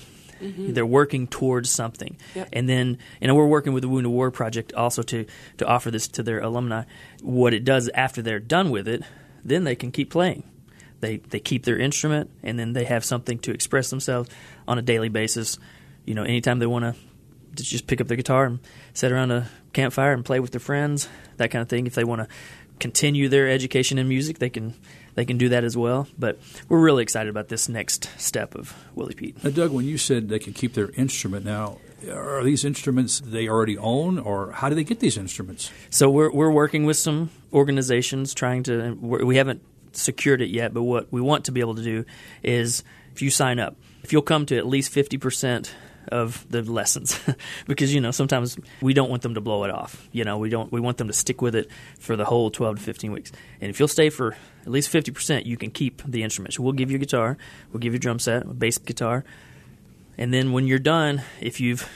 Mm-hmm. 0.41 0.73
They're 0.73 0.85
working 0.85 1.27
towards 1.27 1.71
something, 1.71 2.17
Yep. 2.35 2.49
and 2.51 2.67
then 2.67 2.97
you 3.21 3.27
know 3.27 3.35
we're 3.35 3.45
working 3.47 3.71
with 3.73 3.83
the 3.83 3.89
Wounded 3.89 4.11
War 4.11 4.31
Project 4.31 4.73
also 4.73 5.01
to 5.03 5.25
to 5.57 5.65
offer 5.65 5.89
this 5.91 6.07
to 6.09 6.23
their 6.23 6.39
alumni. 6.41 6.83
What 7.21 7.53
it 7.53 7.63
does 7.63 7.89
after 7.95 8.21
they're 8.21 8.39
done 8.41 8.69
with 8.69 8.87
it, 8.87 9.01
then 9.45 9.63
they 9.63 9.75
can 9.75 9.91
keep 9.91 10.09
playing. 10.11 10.43
They 10.99 11.17
they 11.17 11.39
keep 11.39 11.63
their 11.63 11.77
instrument, 11.77 12.31
and 12.43 12.59
then 12.59 12.73
they 12.73 12.83
have 12.83 13.05
something 13.05 13.39
to 13.39 13.51
express 13.51 13.89
themselves 13.89 14.29
on 14.67 14.77
a 14.77 14.81
daily 14.81 15.09
basis. 15.09 15.57
You 16.03 16.15
know, 16.15 16.23
anytime 16.23 16.59
they 16.59 16.67
want 16.67 16.83
to 16.83 17.63
just 17.63 17.87
pick 17.87 18.01
up 18.01 18.07
their 18.07 18.17
guitar 18.17 18.45
and 18.45 18.59
sit 18.93 19.13
around 19.13 19.31
a 19.31 19.47
campfire 19.71 20.11
and 20.11 20.25
play 20.25 20.41
with 20.41 20.51
their 20.51 20.59
friends, 20.59 21.07
that 21.37 21.49
kind 21.49 21.61
of 21.61 21.69
thing. 21.69 21.87
If 21.87 21.95
they 21.95 22.03
want 22.03 22.21
to 22.21 22.27
continue 22.79 23.29
their 23.29 23.49
education 23.49 23.97
in 23.97 24.07
music, 24.07 24.39
they 24.39 24.49
can 24.49 24.73
they 25.15 25.25
can 25.25 25.37
do 25.37 25.49
that 25.49 25.63
as 25.63 25.77
well. 25.77 26.07
But 26.17 26.39
we're 26.67 26.79
really 26.79 27.03
excited 27.03 27.29
about 27.29 27.47
this 27.47 27.69
next 27.69 28.09
step 28.17 28.55
of 28.55 28.75
Willy 28.95 29.13
Pete. 29.13 29.43
Now, 29.43 29.49
Doug, 29.49 29.71
when 29.71 29.85
you 29.85 29.97
said 29.97 30.29
they 30.29 30.39
can 30.39 30.53
keep 30.53 30.73
their 30.73 30.89
instrument 30.91 31.45
now, 31.45 31.79
are 32.11 32.43
these 32.43 32.65
instruments 32.65 33.19
they 33.19 33.47
already 33.47 33.77
own, 33.77 34.19
or 34.19 34.51
how 34.51 34.69
do 34.69 34.75
they 34.75 34.83
get 34.83 34.99
these 34.99 35.17
instruments? 35.17 35.71
So 35.89 36.09
we're 36.09 36.31
we're 36.31 36.51
working 36.51 36.85
with 36.85 36.97
some 36.97 37.31
organizations 37.53 38.33
trying 38.33 38.63
to. 38.63 38.93
We 39.01 39.37
haven't 39.37 39.61
secured 39.93 40.41
it 40.41 40.49
yet, 40.49 40.73
but 40.73 40.83
what 40.83 41.11
we 41.11 41.21
want 41.21 41.45
to 41.45 41.51
be 41.51 41.61
able 41.61 41.75
to 41.75 41.83
do 41.83 42.05
is 42.43 42.83
if 43.13 43.21
you 43.21 43.29
sign 43.29 43.59
up, 43.59 43.77
if 44.03 44.11
you'll 44.11 44.21
come 44.21 44.45
to 44.47 44.57
at 44.57 44.67
least 44.67 44.91
fifty 44.91 45.17
percent 45.17 45.73
of 46.09 46.45
the 46.49 46.61
lessons, 46.61 47.19
because 47.67 47.93
you 47.93 48.01
know 48.01 48.11
sometimes 48.11 48.57
we 48.81 48.93
don't 48.93 49.09
want 49.09 49.21
them 49.21 49.33
to 49.35 49.41
blow 49.41 49.63
it 49.63 49.71
off. 49.71 50.07
You 50.11 50.23
know 50.23 50.37
we 50.37 50.49
don't. 50.49 50.71
We 50.71 50.79
want 50.79 50.97
them 50.97 51.07
to 51.07 51.13
stick 51.13 51.41
with 51.41 51.55
it 51.55 51.69
for 51.99 52.15
the 52.15 52.25
whole 52.25 52.51
twelve 52.51 52.77
to 52.77 52.81
fifteen 52.81 53.11
weeks. 53.11 53.31
And 53.61 53.69
if 53.69 53.79
you'll 53.79 53.87
stay 53.87 54.09
for 54.09 54.35
at 54.61 54.67
least 54.67 54.89
fifty 54.89 55.11
percent, 55.11 55.45
you 55.45 55.57
can 55.57 55.71
keep 55.71 56.01
the 56.03 56.23
instruments. 56.23 56.59
We'll 56.59 56.73
give 56.73 56.91
you 56.91 56.97
a 56.97 56.99
guitar, 56.99 57.37
we'll 57.71 57.79
give 57.79 57.93
you 57.93 57.97
a 57.97 57.99
drum 57.99 58.19
set, 58.19 58.43
a 58.43 58.53
bass 58.53 58.77
guitar, 58.77 59.23
and 60.17 60.33
then 60.33 60.51
when 60.51 60.67
you're 60.67 60.79
done, 60.79 61.21
if 61.41 61.59
you've 61.59 61.89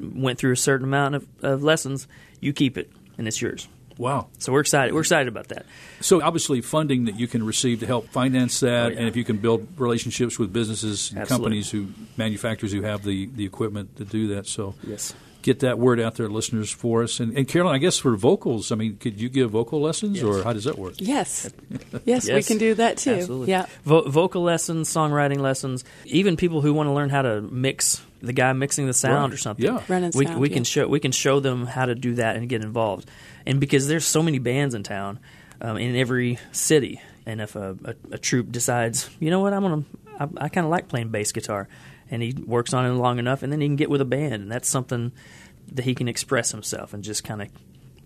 went 0.00 0.38
through 0.38 0.52
a 0.52 0.56
certain 0.56 0.86
amount 0.86 1.14
of, 1.14 1.26
of 1.42 1.62
lessons, 1.62 2.06
you 2.40 2.52
keep 2.52 2.76
it 2.76 2.90
and 3.16 3.26
it's 3.26 3.40
yours. 3.40 3.68
Wow. 4.00 4.28
So 4.38 4.50
we're 4.52 4.60
excited. 4.60 4.94
We're 4.94 5.00
excited 5.00 5.28
about 5.28 5.48
that. 5.48 5.66
So 6.00 6.22
obviously, 6.22 6.62
funding 6.62 7.04
that 7.04 7.20
you 7.20 7.28
can 7.28 7.44
receive 7.44 7.80
to 7.80 7.86
help 7.86 8.08
finance 8.08 8.60
that, 8.60 8.86
Oh, 8.86 8.88
yeah. 8.88 8.98
and 8.98 9.08
if 9.08 9.14
you 9.14 9.24
can 9.24 9.36
build 9.36 9.68
relationships 9.78 10.38
with 10.38 10.52
businesses 10.54 11.10
and 11.10 11.20
Absolutely. 11.20 11.44
companies 11.60 11.70
who 11.70 11.88
manufacturers 12.16 12.72
who 12.72 12.80
have 12.80 13.04
the, 13.04 13.26
the 13.26 13.44
equipment 13.44 13.96
to 13.96 14.06
do 14.06 14.28
that. 14.34 14.46
So 14.46 14.74
Yes. 14.86 15.12
get 15.42 15.60
that 15.60 15.78
word 15.78 16.00
out 16.00 16.14
there, 16.14 16.30
listeners, 16.30 16.70
for 16.70 17.02
us. 17.02 17.20
And, 17.20 17.36
and 17.36 17.46
Carolyn, 17.46 17.74
I 17.74 17.78
guess 17.78 17.98
for 17.98 18.16
vocals, 18.16 18.72
I 18.72 18.74
mean, 18.74 18.96
could 18.96 19.20
you 19.20 19.28
give 19.28 19.50
vocal 19.50 19.82
lessons, 19.82 20.22
or 20.22 20.42
how 20.44 20.54
does 20.54 20.64
that 20.64 20.78
work? 20.78 20.94
Yes. 20.96 21.50
yes, 22.06 22.26
we 22.26 22.42
can 22.42 22.56
do 22.56 22.74
that 22.76 22.96
too. 22.96 23.16
Absolutely. 23.16 23.48
Yeah. 23.50 23.66
Vo- 23.84 24.08
vocal 24.08 24.42
lessons, 24.42 24.88
songwriting 24.88 25.40
lessons, 25.40 25.84
even 26.06 26.38
people 26.38 26.62
who 26.62 26.72
want 26.72 26.86
to 26.88 26.92
learn 26.92 27.10
how 27.10 27.20
to 27.22 27.42
mix 27.42 28.00
the 28.22 28.32
guy 28.32 28.52
mixing 28.52 28.86
the 28.86 28.92
sound 28.92 29.32
Right. 29.32 29.34
or 29.34 29.36
something. 29.38 29.64
Yeah. 29.64 29.82
Running 29.88 30.12
we, 30.14 30.26
sound, 30.26 30.40
we 30.40 30.48
yeah. 30.48 30.54
can 30.54 30.64
show 30.64 30.86
we 30.88 31.00
can 31.00 31.12
show 31.12 31.40
them 31.40 31.66
how 31.66 31.86
to 31.86 31.94
do 31.94 32.14
that 32.14 32.36
and 32.36 32.48
get 32.48 32.62
involved. 32.62 33.08
And 33.46 33.60
because 33.60 33.88
there's 33.88 34.04
so 34.06 34.22
many 34.22 34.38
bands 34.38 34.74
in 34.74 34.82
town, 34.82 35.18
um, 35.60 35.76
in 35.76 35.96
every 35.96 36.38
city, 36.52 37.00
and 37.26 37.40
if 37.40 37.56
a, 37.56 37.76
a, 37.84 37.94
a 38.12 38.18
troupe 38.18 38.50
decides, 38.52 39.08
you 39.20 39.30
know 39.30 39.40
what, 39.40 39.52
I'm 39.52 39.62
gonna, 39.62 39.84
I, 40.18 40.44
I 40.44 40.48
kind 40.48 40.64
of 40.64 40.70
like 40.70 40.88
playing 40.88 41.08
bass 41.08 41.32
guitar, 41.32 41.68
and 42.10 42.22
he 42.22 42.32
works 42.46 42.72
on 42.74 42.84
it 42.86 42.90
long 42.90 43.18
enough, 43.18 43.42
and 43.42 43.52
then 43.52 43.60
he 43.60 43.66
can 43.68 43.76
get 43.76 43.90
with 43.90 44.00
a 44.00 44.04
band, 44.06 44.34
and 44.34 44.52
that's 44.52 44.68
something 44.68 45.12
that 45.72 45.84
he 45.84 45.94
can 45.94 46.08
express 46.08 46.50
himself 46.50 46.92
and 46.94 47.02
just 47.04 47.22
kind 47.24 47.40
of 47.42 47.48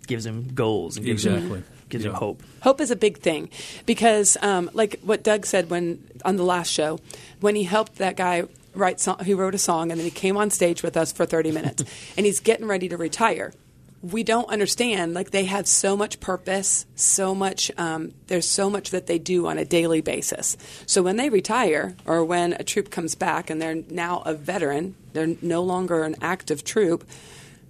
gives 0.06 0.26
him 0.26 0.48
goals 0.54 0.96
and 0.98 1.06
gives 1.06 1.24
Exactly. 1.24 1.58
him 1.60 1.64
gives 1.88 2.04
him 2.04 2.12
Yeah. 2.12 2.18
hope. 2.18 2.42
Hope 2.62 2.80
is 2.80 2.90
a 2.90 2.96
big 2.96 3.18
thing 3.18 3.48
because, 3.86 4.36
um, 4.42 4.68
like 4.74 5.00
what 5.02 5.22
Doug 5.22 5.46
said 5.46 5.70
when 5.70 6.02
on 6.24 6.36
the 6.36 6.42
last 6.44 6.70
show, 6.70 6.98
when 7.40 7.54
he 7.56 7.62
helped 7.64 7.96
that 7.96 8.14
guy 8.16 8.44
write, 8.74 9.00
song, 9.00 9.18
he 9.24 9.34
wrote 9.34 9.54
a 9.54 9.58
song 9.58 9.90
and 9.90 9.98
then 9.98 10.04
he 10.04 10.10
came 10.10 10.36
on 10.36 10.50
stage 10.50 10.82
with 10.82 10.96
us 10.96 11.12
for 11.12 11.26
30 11.26 11.52
minutes 11.52 11.84
and 12.16 12.26
he's 12.26 12.40
getting 12.40 12.66
ready 12.66 12.88
to 12.88 12.96
retire. 12.96 13.52
We 14.02 14.22
don't 14.22 14.48
understand. 14.50 15.14
Like 15.14 15.30
they 15.30 15.44
have 15.44 15.66
so 15.66 15.96
much 15.96 16.20
purpose, 16.20 16.84
so 16.94 17.34
much. 17.34 17.70
Um, 17.78 18.12
there's 18.26 18.48
so 18.48 18.68
much 18.68 18.90
that 18.90 19.06
they 19.06 19.18
do 19.18 19.46
on 19.46 19.56
a 19.56 19.64
daily 19.64 20.02
basis. 20.02 20.58
So 20.86 21.02
when 21.02 21.16
they 21.16 21.30
retire, 21.30 21.96
or 22.04 22.22
when 22.24 22.52
a 22.52 22.64
troop 22.64 22.90
comes 22.90 23.14
back 23.14 23.48
and 23.48 23.62
they're 23.62 23.82
now 23.88 24.22
a 24.26 24.34
veteran, 24.34 24.94
they're 25.14 25.34
no 25.40 25.62
longer 25.62 26.02
an 26.02 26.16
active 26.20 26.64
troop, 26.64 27.08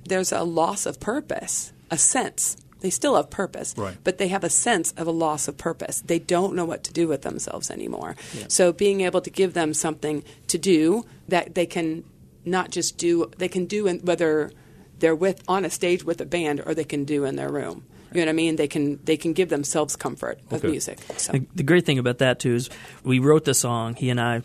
there's 0.07 0.33
a 0.33 0.43
loss 0.43 0.87
of 0.87 0.99
purpose, 0.99 1.73
a 1.91 1.97
sense. 1.97 2.57
They 2.85 2.91
still 2.91 3.17
have 3.17 3.31
purpose, 3.31 3.73
Right. 3.79 3.97
but 4.05 4.19
they 4.19 4.29
have 4.29 4.45
a 4.45 4.51
sense 4.51 4.93
of 4.99 5.07
a 5.07 5.11
loss 5.11 5.49
of 5.49 5.57
purpose. 5.57 6.03
They 6.07 6.19
don't 6.19 6.55
know 6.55 6.67
what 6.67 6.85
to 6.85 6.93
do 6.93 7.09
with 7.09 7.23
themselves 7.23 7.71
anymore. 7.71 8.15
So 8.49 8.75
being 8.75 9.01
able 9.01 9.23
to 9.23 9.31
give 9.31 9.55
them 9.55 9.73
something 9.73 10.23
to 10.49 10.59
do 10.59 11.07
that 11.29 11.55
they 11.55 11.65
can 11.65 12.05
not 12.45 12.71
just 12.71 12.99
do, 12.99 13.31
they 13.39 13.49
can 13.49 13.65
do 13.65 13.87
in, 13.87 14.01
whether 14.01 14.51
they're 14.99 15.15
with 15.17 15.43
on 15.49 15.65
a 15.65 15.71
stage 15.71 16.05
with 16.05 16.21
a 16.21 16.27
band 16.27 16.61
or 16.67 16.75
they 16.75 16.85
can 16.85 17.05
do 17.07 17.25
in 17.25 17.37
their 17.37 17.49
room. 17.49 17.85
You 18.13 18.21
know 18.21 18.27
what 18.27 18.29
I 18.29 18.33
mean? 18.35 18.57
They 18.57 18.69
can 18.69 19.01
they 19.07 19.17
can 19.17 19.33
give 19.33 19.49
themselves 19.49 19.97
comfort 19.97 20.39
with 20.51 20.63
Okay. 20.63 20.71
music. 20.71 20.99
So. 21.17 21.33
The, 21.33 21.47
the 21.55 21.63
great 21.63 21.87
thing 21.87 21.99
about 21.99 22.19
that 22.19 22.39
too 22.39 22.55
is 22.55 22.69
we 23.03 23.19
wrote 23.19 23.47
the 23.47 23.55
song 23.55 23.95
he 23.95 24.11
and 24.11 24.21
I 24.21 24.43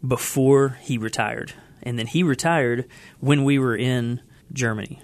before 0.00 0.78
he 0.80 0.96
retired, 0.96 1.52
and 1.82 1.98
then 1.98 2.06
he 2.06 2.22
retired 2.22 2.86
when 3.20 3.44
we 3.44 3.58
were 3.58 3.76
in 3.76 4.22
Germany. 4.50 5.02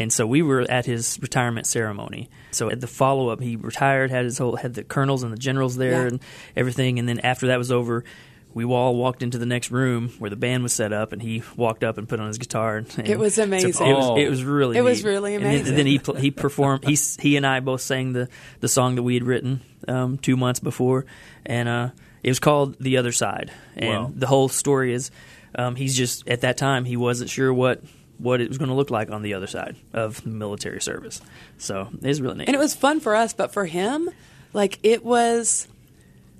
And 0.00 0.12
so 0.12 0.26
we 0.26 0.42
were 0.42 0.62
at 0.62 0.86
his 0.86 1.18
retirement 1.22 1.66
ceremony. 1.66 2.28
So 2.50 2.70
at 2.70 2.80
the 2.80 2.86
follow 2.86 3.28
up, 3.28 3.40
he 3.40 3.56
retired, 3.56 4.10
had 4.10 4.24
his 4.24 4.38
whole 4.38 4.56
had 4.56 4.74
the 4.74 4.84
colonels 4.84 5.22
and 5.22 5.32
the 5.32 5.36
generals 5.38 5.76
there 5.76 6.02
Yeah. 6.02 6.08
and 6.08 6.20
everything. 6.56 6.98
And 6.98 7.08
then 7.08 7.20
after 7.20 7.46
that 7.48 7.58
was 7.58 7.70
over, 7.70 8.04
we 8.52 8.64
all 8.64 8.96
walked 8.96 9.22
into 9.22 9.38
the 9.38 9.46
next 9.46 9.70
room 9.70 10.08
where 10.18 10.28
the 10.28 10.34
band 10.34 10.64
was 10.64 10.72
set 10.72 10.92
up, 10.92 11.12
and 11.12 11.22
he 11.22 11.40
walked 11.56 11.84
up 11.84 11.98
and 11.98 12.08
put 12.08 12.18
on 12.18 12.26
his 12.26 12.36
guitar. 12.38 12.78
And, 12.78 12.88
and 12.98 13.08
It 13.08 13.16
was 13.16 13.34
so 13.36 13.44
amazing. 13.44 13.70
it, 13.86 13.92
was, 13.94 14.18
it 14.18 14.28
was 14.28 14.42
really 14.42 14.76
It 14.76 14.82
was 14.82 15.04
neat. 15.04 15.08
really 15.10 15.34
And 15.36 15.44
then- 15.44 15.54
amazing. 15.54 15.76
then 15.76 15.86
he 15.86 15.98
pl- 16.00 16.14
he 16.16 16.30
performed. 16.46 16.84
He 16.84 16.98
he 17.20 17.36
and 17.36 17.46
I 17.46 17.60
both 17.60 17.80
sang 17.80 18.12
the 18.12 18.28
the 18.58 18.66
song 18.68 18.96
that 18.96 19.04
we 19.04 19.14
had 19.14 19.22
written 19.22 19.60
um, 19.86 20.18
two 20.18 20.36
months 20.36 20.58
before, 20.58 21.06
and 21.46 21.68
uh, 21.68 21.90
it 22.24 22.28
was 22.30 22.40
called 22.40 22.74
"The 22.80 22.96
Other 22.96 23.12
Side." 23.12 23.52
And 23.76 23.88
Wow. 24.04 24.12
the 24.16 24.26
whole 24.26 24.48
story 24.48 24.94
is, 24.94 25.12
um, 25.54 25.76
he's 25.76 25.96
just 25.96 26.26
at 26.28 26.40
that 26.40 26.56
time 26.56 26.84
he 26.84 26.96
wasn't 26.96 27.30
sure 27.30 27.54
what 27.54 27.80
what 28.20 28.40
it 28.40 28.48
was 28.48 28.58
going 28.58 28.68
to 28.68 28.74
look 28.74 28.90
like 28.90 29.10
on 29.10 29.22
the 29.22 29.34
other 29.34 29.46
side 29.46 29.76
of 29.92 30.24
military 30.26 30.80
service. 30.80 31.20
So 31.58 31.88
it 32.02 32.06
was 32.06 32.20
really 32.20 32.36
neat. 32.36 32.48
And 32.48 32.54
it 32.54 32.58
was 32.58 32.74
fun 32.74 33.00
for 33.00 33.14
us, 33.14 33.32
but 33.32 33.52
for 33.52 33.64
him, 33.64 34.10
like 34.52 34.78
it 34.82 35.04
was 35.04 35.68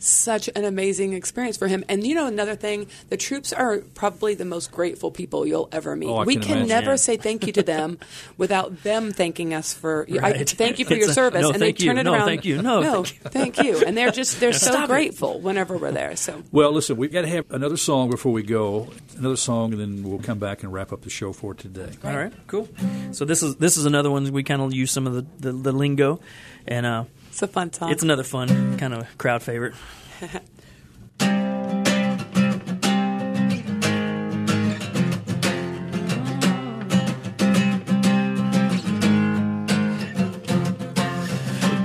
such 0.03 0.49
an 0.57 0.65
amazing 0.65 1.13
experience 1.13 1.57
for 1.57 1.69
him. 1.69 1.85
And 1.89 2.07
you 2.07 2.15
know, 2.15 2.27
another 2.27 2.57
thing, 2.57 2.87
the 3.11 3.17
troops 3.17 3.53
are 3.53 3.79
probably 3.95 4.35
the 4.35 4.45
most 4.47 4.73
grateful 4.73 5.11
people 5.11 5.47
you'll 5.47 5.69
ever 5.73 5.95
meet. 5.95 6.09
Oh, 6.09 6.17
I 6.17 6.25
we 6.25 6.35
can 6.35 6.43
can, 6.43 6.51
imagine. 6.53 6.69
never 6.69 6.91
Yeah. 6.93 6.97
say 6.97 7.17
thank 7.19 7.47
you 7.47 7.53
to 7.53 7.63
them 7.63 7.99
without 8.39 8.83
them 8.83 9.13
thanking 9.13 9.53
us 9.55 9.75
for 9.75 10.07
I, 10.23 10.43
thank 10.45 10.79
you 10.79 10.85
for 10.87 10.95
It's 10.95 11.01
your 11.03 11.11
a, 11.11 11.13
service. 11.13 11.43
"No, 11.43 11.51
and 11.51 11.61
they 11.61 11.67
thank 11.67 11.81
you. 11.81 11.87
turn 11.87 11.99
it 11.99 12.05
No, 12.05 12.15
around. 12.15 12.27
thank 12.27 12.45
you. 12.47 12.63
No, 12.63 12.81
no, 12.81 13.05
thank 13.05 13.55
thank 13.57 13.63
you. 13.63 13.85
And 13.87 13.97
they're 13.97 14.11
just 14.11 14.41
they're 14.41 14.53
so 14.55 14.71
Stop 14.71 14.85
it. 14.85 14.89
grateful 14.89 15.39
whenever 15.41 15.77
we're 15.77 15.93
there. 15.93 16.17
So 16.17 16.43
Well, 16.51 16.73
listen, 16.73 16.97
we've 16.97 17.13
got 17.13 17.23
to 17.23 17.29
have 17.29 17.45
another 17.51 17.77
song 17.77 18.11
before 18.11 18.33
we 18.33 18.43
go. 18.43 18.89
Another 19.19 19.37
song, 19.37 19.73
and 19.73 19.81
then 19.81 20.03
we'll 20.09 20.19
come 20.21 20.39
back 20.39 20.63
and 20.63 20.73
wrap 20.73 20.93
up 20.93 21.03
the 21.03 21.11
show 21.11 21.33
for 21.35 21.53
today. 21.53 21.91
All 22.03 22.17
right, 22.17 22.33
cool. 22.47 22.69
So 23.13 23.25
this 23.27 23.43
is 23.43 23.57
this 23.57 23.77
is 23.77 23.85
another 23.85 24.11
one 24.11 24.33
we 24.33 24.43
kind 24.43 24.63
of 24.63 24.73
use 24.73 24.91
some 24.91 25.07
of 25.07 25.13
the, 25.15 25.27
the, 25.41 25.53
the 25.53 25.73
lingo, 25.73 26.21
and 26.67 26.87
uh, 26.87 27.05
it's 27.31 27.43
a 27.43 27.47
fun 27.47 27.73
song. 27.73 27.91
it's 27.91 28.03
another 28.03 28.25
fun 28.25 28.77
kind 28.79 28.93
of 28.93 29.07
crowd 29.19 29.43
favorite. 29.43 29.75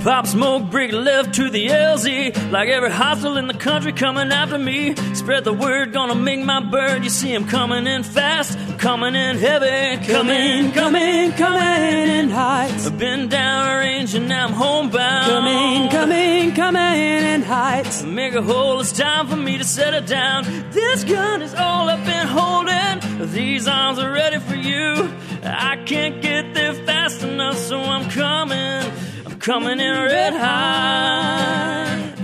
Pop 0.06 0.24
smoke, 0.28 0.70
break 0.70 0.92
left 0.92 1.34
to 1.34 1.50
the 1.50 1.66
LZ. 1.66 2.52
Like 2.52 2.68
every 2.68 2.92
hostile 2.92 3.36
in 3.38 3.48
the 3.48 3.54
country 3.54 3.92
coming 3.92 4.30
after 4.30 4.56
me. 4.56 4.94
Spread 5.14 5.42
the 5.42 5.52
word, 5.52 5.92
gonna 5.92 6.14
make 6.14 6.38
my 6.44 6.60
bird. 6.60 7.02
You 7.02 7.10
see 7.10 7.34
him 7.34 7.48
coming 7.48 7.88
in 7.88 8.04
fast, 8.04 8.56
coming 8.86 9.16
in 9.16 9.36
heavy, 9.36 10.06
coming, 10.06 10.70
coming, 10.70 11.32
coming 11.32 12.08
in 12.08 12.30
heights. 12.30 12.86
I've 12.86 12.96
been 12.96 13.28
down 13.28 13.78
range 13.80 14.14
and 14.14 14.28
now 14.28 14.46
I'm 14.46 14.52
homebound. 14.52 15.26
coming, 15.26 15.88
coming, 15.90 16.54
coming 16.54 17.24
in 17.32 17.42
heights. 17.42 18.04
Make 18.04 18.34
a 18.34 18.42
hole, 18.42 18.78
it's 18.78 18.92
time 18.92 19.26
for 19.26 19.34
me 19.34 19.58
to 19.58 19.64
set 19.64 19.92
it 19.92 20.06
down. 20.06 20.44
This 20.70 21.02
gun 21.02 21.42
is 21.42 21.52
all 21.54 21.88
I've 21.88 22.06
been 22.06 22.28
holding. 22.28 23.26
These 23.32 23.66
arms 23.66 23.98
are 23.98 24.12
ready 24.12 24.38
for 24.38 24.54
you. 24.54 25.10
I 25.42 25.82
can't 25.84 26.22
get 26.22 26.54
there 26.54 26.74
fast 26.74 27.24
enough, 27.24 27.58
so 27.58 27.80
I'm 27.80 28.08
coming. 28.10 28.92
I'm 29.26 29.40
coming 29.40 29.80
in 29.80 29.94
red 30.04 30.32
hot. 30.32 32.14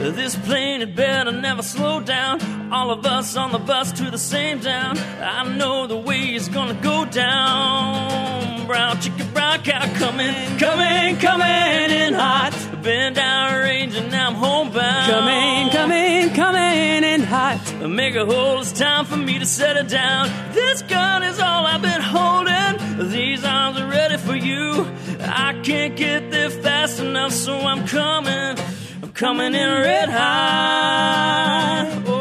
Mm. 0.00 0.14
This 0.16 0.36
plane 0.36 0.80
had 0.80 0.96
better 0.96 1.32
never 1.32 1.62
slow 1.62 2.00
down. 2.00 2.57
All 2.70 2.90
of 2.90 3.06
us 3.06 3.36
on 3.36 3.52
the 3.52 3.58
bus 3.58 3.92
to 3.92 4.10
the 4.10 4.18
same 4.18 4.60
town. 4.60 4.98
I 4.98 5.42
know 5.56 5.86
the 5.86 5.96
way 5.96 6.34
is 6.34 6.48
gonna 6.48 6.74
go 6.74 7.04
down. 7.06 8.66
Brown 8.66 9.00
chicken, 9.00 9.26
brown 9.32 9.62
cow 9.62 9.86
coming, 9.94 10.34
coming, 10.58 11.16
coming 11.16 11.90
in 11.90 12.12
hot. 12.12 12.52
Been 12.82 13.14
down 13.14 13.54
range 13.60 13.94
and 13.94 14.10
now 14.10 14.28
I'm 14.28 14.34
homebound. 14.34 15.10
Coming, 15.10 15.70
coming, 15.70 16.34
coming 16.34 17.04
in 17.04 17.22
hot. 17.22 17.58
Make 17.88 18.14
a 18.14 18.26
hole, 18.26 18.60
it's 18.60 18.72
time 18.72 19.06
for 19.06 19.16
me 19.16 19.38
to 19.38 19.46
set 19.46 19.76
it 19.76 19.88
down. 19.88 20.28
This 20.52 20.82
gun 20.82 21.22
is 21.22 21.40
all 21.40 21.64
I've 21.64 21.80
been 21.80 22.02
holding. 22.02 23.08
These 23.10 23.44
arms 23.44 23.78
are 23.78 23.88
ready 23.88 24.18
for 24.18 24.36
you. 24.36 24.86
I 25.20 25.58
can't 25.62 25.96
get 25.96 26.30
there 26.30 26.50
fast 26.50 27.00
enough, 27.00 27.32
so 27.32 27.58
I'm 27.58 27.86
coming. 27.86 28.58
I'm 29.02 29.12
coming 29.12 29.54
in 29.54 29.68
red 29.80 30.08
hot. 30.10 32.02
Oh, 32.06 32.17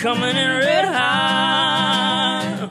coming 0.00 0.34
in 0.34 0.58
red 0.58 0.86
hot. 0.86 2.70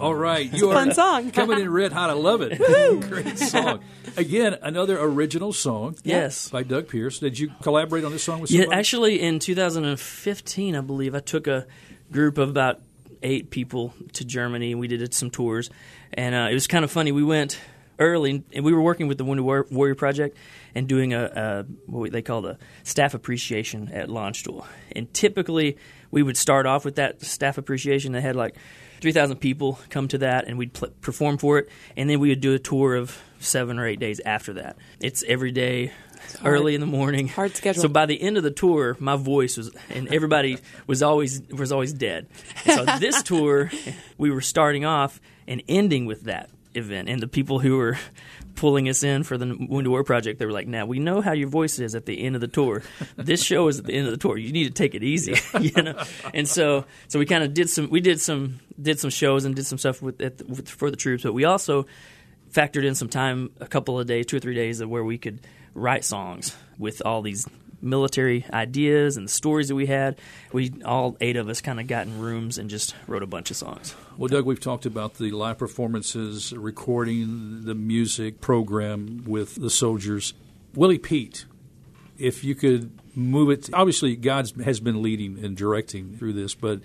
All 0.00 0.14
right, 0.14 0.50
you 0.52 0.72
fun 0.72 0.92
song. 0.94 1.30
coming 1.32 1.60
in 1.60 1.70
red 1.70 1.92
hot. 1.92 2.10
I 2.10 2.14
love 2.14 2.40
it. 2.40 2.58
Great 3.08 3.38
song. 3.38 3.80
Again, 4.16 4.56
another 4.62 4.98
original 4.98 5.52
song. 5.52 5.96
Yes. 6.02 6.48
by 6.48 6.64
Doug 6.64 6.88
Pierce. 6.88 7.20
Did 7.20 7.38
you 7.38 7.52
collaborate 7.62 8.04
on 8.04 8.10
this 8.10 8.24
song 8.24 8.40
with 8.40 8.50
somebody? 8.50 8.70
Yeah, 8.70 8.76
actually, 8.76 9.20
in 9.20 9.38
2015, 9.38 10.74
I 10.74 10.80
believe 10.80 11.14
I 11.14 11.20
took 11.20 11.46
a 11.46 11.66
group 12.10 12.38
of 12.38 12.48
about 12.48 12.80
eight 13.22 13.50
people 13.50 13.94
to 14.14 14.24
Germany. 14.24 14.72
And 14.72 14.80
we 14.80 14.88
did 14.88 15.14
some 15.14 15.30
tours, 15.30 15.70
and 16.14 16.34
uh, 16.34 16.48
it 16.50 16.54
was 16.54 16.66
kind 16.66 16.84
of 16.84 16.90
funny. 16.90 17.12
We 17.12 17.22
went 17.22 17.60
early, 18.00 18.42
and 18.52 18.64
we 18.64 18.72
were 18.72 18.82
working 18.82 19.06
with 19.06 19.18
the 19.18 19.24
Wounded 19.24 19.70
Warrior 19.70 19.94
Project 19.94 20.36
and 20.74 20.88
doing 20.88 21.12
a, 21.12 21.24
a 21.24 21.66
what 21.86 22.12
they 22.12 22.22
call 22.22 22.46
a 22.46 22.58
staff 22.82 23.14
appreciation 23.14 23.88
at 23.92 24.08
Landstuhl. 24.08 24.64
And 24.94 25.12
typically, 25.12 25.76
we 26.10 26.22
would 26.22 26.36
start 26.36 26.66
off 26.66 26.84
with 26.84 26.96
that 26.96 27.22
staff 27.22 27.58
appreciation. 27.58 28.12
They 28.12 28.20
had 28.20 28.36
like 28.36 28.56
3,000 29.00 29.36
people 29.38 29.78
come 29.88 30.08
to 30.08 30.18
that, 30.18 30.46
and 30.46 30.58
we'd 30.58 30.72
pl- 30.72 30.90
perform 31.00 31.38
for 31.38 31.58
it, 31.58 31.70
and 31.96 32.08
then 32.08 32.20
we 32.20 32.28
would 32.28 32.40
do 32.40 32.54
a 32.54 32.58
tour 32.58 32.94
of 32.96 33.18
seven 33.38 33.78
or 33.78 33.86
eight 33.86 33.98
days 33.98 34.20
after 34.24 34.54
that. 34.54 34.76
It's 35.00 35.24
every 35.26 35.52
day, 35.52 35.92
hard. 36.40 36.54
early 36.54 36.74
in 36.74 36.80
the 36.80 36.86
morning. 36.86 37.28
Hard 37.28 37.56
schedule. 37.56 37.82
So 37.82 37.88
by 37.88 38.06
the 38.06 38.20
end 38.20 38.36
of 38.36 38.42
the 38.42 38.50
tour, 38.50 38.96
my 39.00 39.16
voice 39.16 39.56
was, 39.56 39.70
and 39.88 40.12
everybody 40.12 40.58
was 40.86 41.02
always 41.02 41.42
was 41.50 41.72
always 41.72 41.92
dead. 41.92 42.28
And 42.66 42.74
so 42.74 42.98
this 42.98 43.22
tour, 43.22 43.70
we 44.18 44.30
were 44.30 44.42
starting 44.42 44.84
off 44.84 45.20
and 45.46 45.62
ending 45.68 46.06
with 46.06 46.24
that 46.24 46.50
event, 46.74 47.08
and 47.08 47.20
the 47.20 47.28
people 47.28 47.58
who 47.58 47.76
were 47.76 47.98
pulling 48.54 48.88
us 48.88 49.02
in 49.02 49.22
for 49.22 49.38
the 49.38 49.46
Wounded 49.46 49.90
War 49.90 50.04
Project, 50.04 50.38
they 50.38 50.46
were 50.46 50.52
like, 50.52 50.66
"Now 50.66 50.86
we 50.86 50.98
know 50.98 51.20
how 51.20 51.32
your 51.32 51.48
voice 51.48 51.78
is 51.78 51.94
at 51.94 52.06
the 52.06 52.22
end 52.22 52.34
of 52.34 52.40
the 52.40 52.48
tour. 52.48 52.82
This 53.16 53.42
show 53.42 53.68
is 53.68 53.78
at 53.78 53.86
the 53.86 53.94
end 53.94 54.06
of 54.06 54.12
the 54.12 54.18
tour. 54.18 54.36
You 54.36 54.52
need 54.52 54.64
to 54.64 54.70
take 54.70 54.94
it 54.94 55.02
easy, 55.02 55.36
you 55.60 55.82
know." 55.82 56.02
And 56.34 56.48
so, 56.48 56.84
so 57.08 57.18
we 57.18 57.26
kind 57.26 57.44
of 57.44 57.54
did 57.54 57.68
some, 57.68 57.90
we 57.90 58.00
did 58.00 58.20
some, 58.20 58.60
did 58.80 58.98
some 58.98 59.10
shows 59.10 59.44
and 59.44 59.54
did 59.54 59.66
some 59.66 59.78
stuff 59.78 60.00
with, 60.02 60.20
at 60.20 60.38
the, 60.38 60.44
with 60.46 60.68
for 60.68 60.90
the 60.90 60.96
troops, 60.96 61.22
but 61.22 61.32
we 61.32 61.44
also 61.44 61.86
factored 62.52 62.84
in 62.84 62.94
some 62.94 63.08
time, 63.08 63.50
a 63.60 63.66
couple 63.66 63.98
of 63.98 64.06
days, 64.06 64.26
two 64.26 64.36
or 64.36 64.40
three 64.40 64.54
days, 64.54 64.80
of 64.80 64.88
where 64.88 65.04
we 65.04 65.18
could 65.18 65.40
write 65.74 66.04
songs 66.04 66.56
with 66.78 67.02
all 67.04 67.22
these 67.22 67.46
military 67.82 68.44
ideas 68.52 69.16
and 69.16 69.26
the 69.26 69.30
stories 69.30 69.68
that 69.68 69.74
we 69.74 69.86
had. 69.86 70.18
We 70.52 70.72
all 70.84 71.16
eight 71.20 71.36
of 71.36 71.48
us 71.48 71.60
kind 71.60 71.80
of 71.80 71.86
got 71.86 72.06
in 72.06 72.20
rooms 72.20 72.58
and 72.58 72.68
just 72.70 72.94
wrote 73.06 73.22
a 73.22 73.26
bunch 73.26 73.50
of 73.50 73.56
songs. 73.56 73.94
Well, 74.16 74.28
Doug, 74.28 74.44
we've 74.44 74.60
talked 74.60 74.86
about 74.86 75.14
the 75.14 75.30
live 75.30 75.58
performances, 75.58 76.52
recording 76.52 77.64
the 77.64 77.74
music 77.74 78.40
program 78.40 79.24
with 79.26 79.56
the 79.56 79.70
soldiers. 79.70 80.34
Willy 80.74 80.98
Pete, 80.98 81.46
if 82.18 82.44
you 82.44 82.54
could 82.54 82.90
move 83.14 83.50
it, 83.50 83.70
obviously 83.72 84.16
God 84.16 84.50
has 84.64 84.80
been 84.80 85.02
leading 85.02 85.42
and 85.44 85.56
directing 85.56 86.16
through 86.16 86.34
this, 86.34 86.54
but 86.54 86.80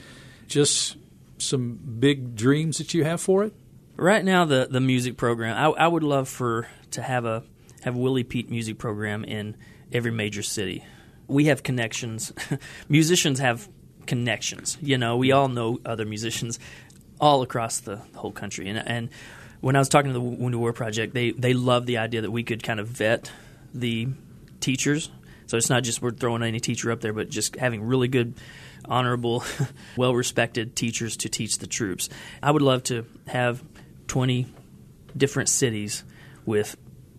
just 0.47 0.97
some 1.37 1.79
big 1.99 2.35
dreams 2.35 2.77
that 2.77 2.93
you 2.93 3.03
have 3.03 3.21
for 3.21 3.43
it. 3.43 3.53
Right 3.97 4.25
now, 4.25 4.43
the 4.45 4.67
the 4.69 4.81
music 4.81 5.15
program, 5.15 5.55
I, 5.55 5.85
I 5.85 5.87
would 5.87 6.03
love 6.03 6.27
for 6.27 6.67
to 6.91 7.01
have 7.01 7.25
a 7.25 7.43
have 7.83 7.95
Willy 7.95 8.23
Pete 8.23 8.49
music 8.49 8.77
program 8.77 9.23
in 9.23 9.55
every 9.95 10.11
major 10.11 10.43
city. 10.43 10.83
We 11.27 11.45
have 11.45 11.63
connections. 11.63 12.33
Musicians 12.89 13.39
have 13.39 13.67
connections. 14.05 14.77
You 14.81 14.97
know, 14.97 15.17
we 15.17 15.31
all 15.31 15.47
know 15.47 15.79
other 15.85 16.05
musicians 16.05 16.59
all 17.19 17.41
across 17.41 17.79
the 17.79 17.97
whole 18.15 18.31
country, 18.31 18.67
and 18.69 18.77
and 18.77 19.09
when 19.61 19.75
I 19.75 19.79
was 19.79 19.89
talking 19.89 20.09
to 20.09 20.13
the 20.13 20.21
Wounded 20.21 20.59
War 20.59 20.73
Project, 20.73 21.13
they 21.13 21.31
they 21.31 21.53
love 21.53 21.85
the 21.85 21.97
idea 21.97 22.21
that 22.21 22.31
we 22.31 22.43
could 22.43 22.61
kind 22.61 22.79
of 22.79 22.87
vet 22.87 23.31
the 23.73 24.09
teachers. 24.59 25.09
So 25.47 25.57
it's 25.57 25.69
not 25.69 25.83
just 25.83 26.01
we're 26.01 26.11
throwing 26.11 26.43
any 26.43 26.59
teacher 26.59 26.91
up 26.91 27.01
there, 27.01 27.13
but 27.13 27.29
just 27.29 27.55
having 27.55 27.83
really 27.83 28.07
good, 28.07 28.33
honorable, 28.85 29.43
well 29.97 30.13
respected 30.13 30.75
teachers 30.75 31.17
to 31.17 31.29
teach 31.29 31.59
the 31.59 31.67
troops. 31.67 32.09
I 32.43 32.51
would 32.51 32.63
love 32.63 32.83
to 32.85 33.05
have 33.27 33.63
20 34.07 34.47
different 35.15 35.49
cities 35.49 36.03
with 36.45 36.75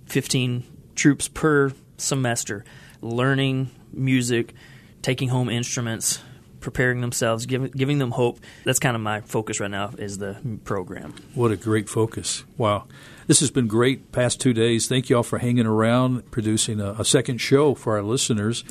15 0.06 0.64
troops 0.94 1.28
per 1.28 1.72
semester 1.96 2.64
learning 3.00 3.70
music, 3.92 4.54
taking 5.02 5.28
home 5.28 5.48
instruments, 5.48 6.20
preparing 6.60 7.00
themselves, 7.00 7.46
giving 7.46 7.70
giving 7.70 7.98
them 7.98 8.10
hope. 8.10 8.40
That's 8.64 8.78
kind 8.78 8.96
of 8.96 9.02
my 9.02 9.20
focus 9.20 9.60
right 9.60 9.70
now 9.70 9.92
is 9.98 10.18
the 10.18 10.36
program. 10.64 11.14
What 11.34 11.52
a 11.52 11.56
great 11.56 11.88
focus! 11.88 12.44
Wow, 12.56 12.86
this 13.26 13.40
has 13.40 13.50
been 13.50 13.66
great. 13.66 14.12
Past 14.12 14.40
two 14.40 14.52
days. 14.52 14.88
Thank 14.88 15.08
you 15.08 15.16
all 15.16 15.22
for 15.22 15.38
hanging 15.38 15.66
around, 15.66 16.30
producing 16.30 16.80
a, 16.80 16.92
a 16.92 17.04
second 17.04 17.38
show 17.38 17.74
for 17.74 17.96
our 17.96 18.02
listeners, 18.02 18.64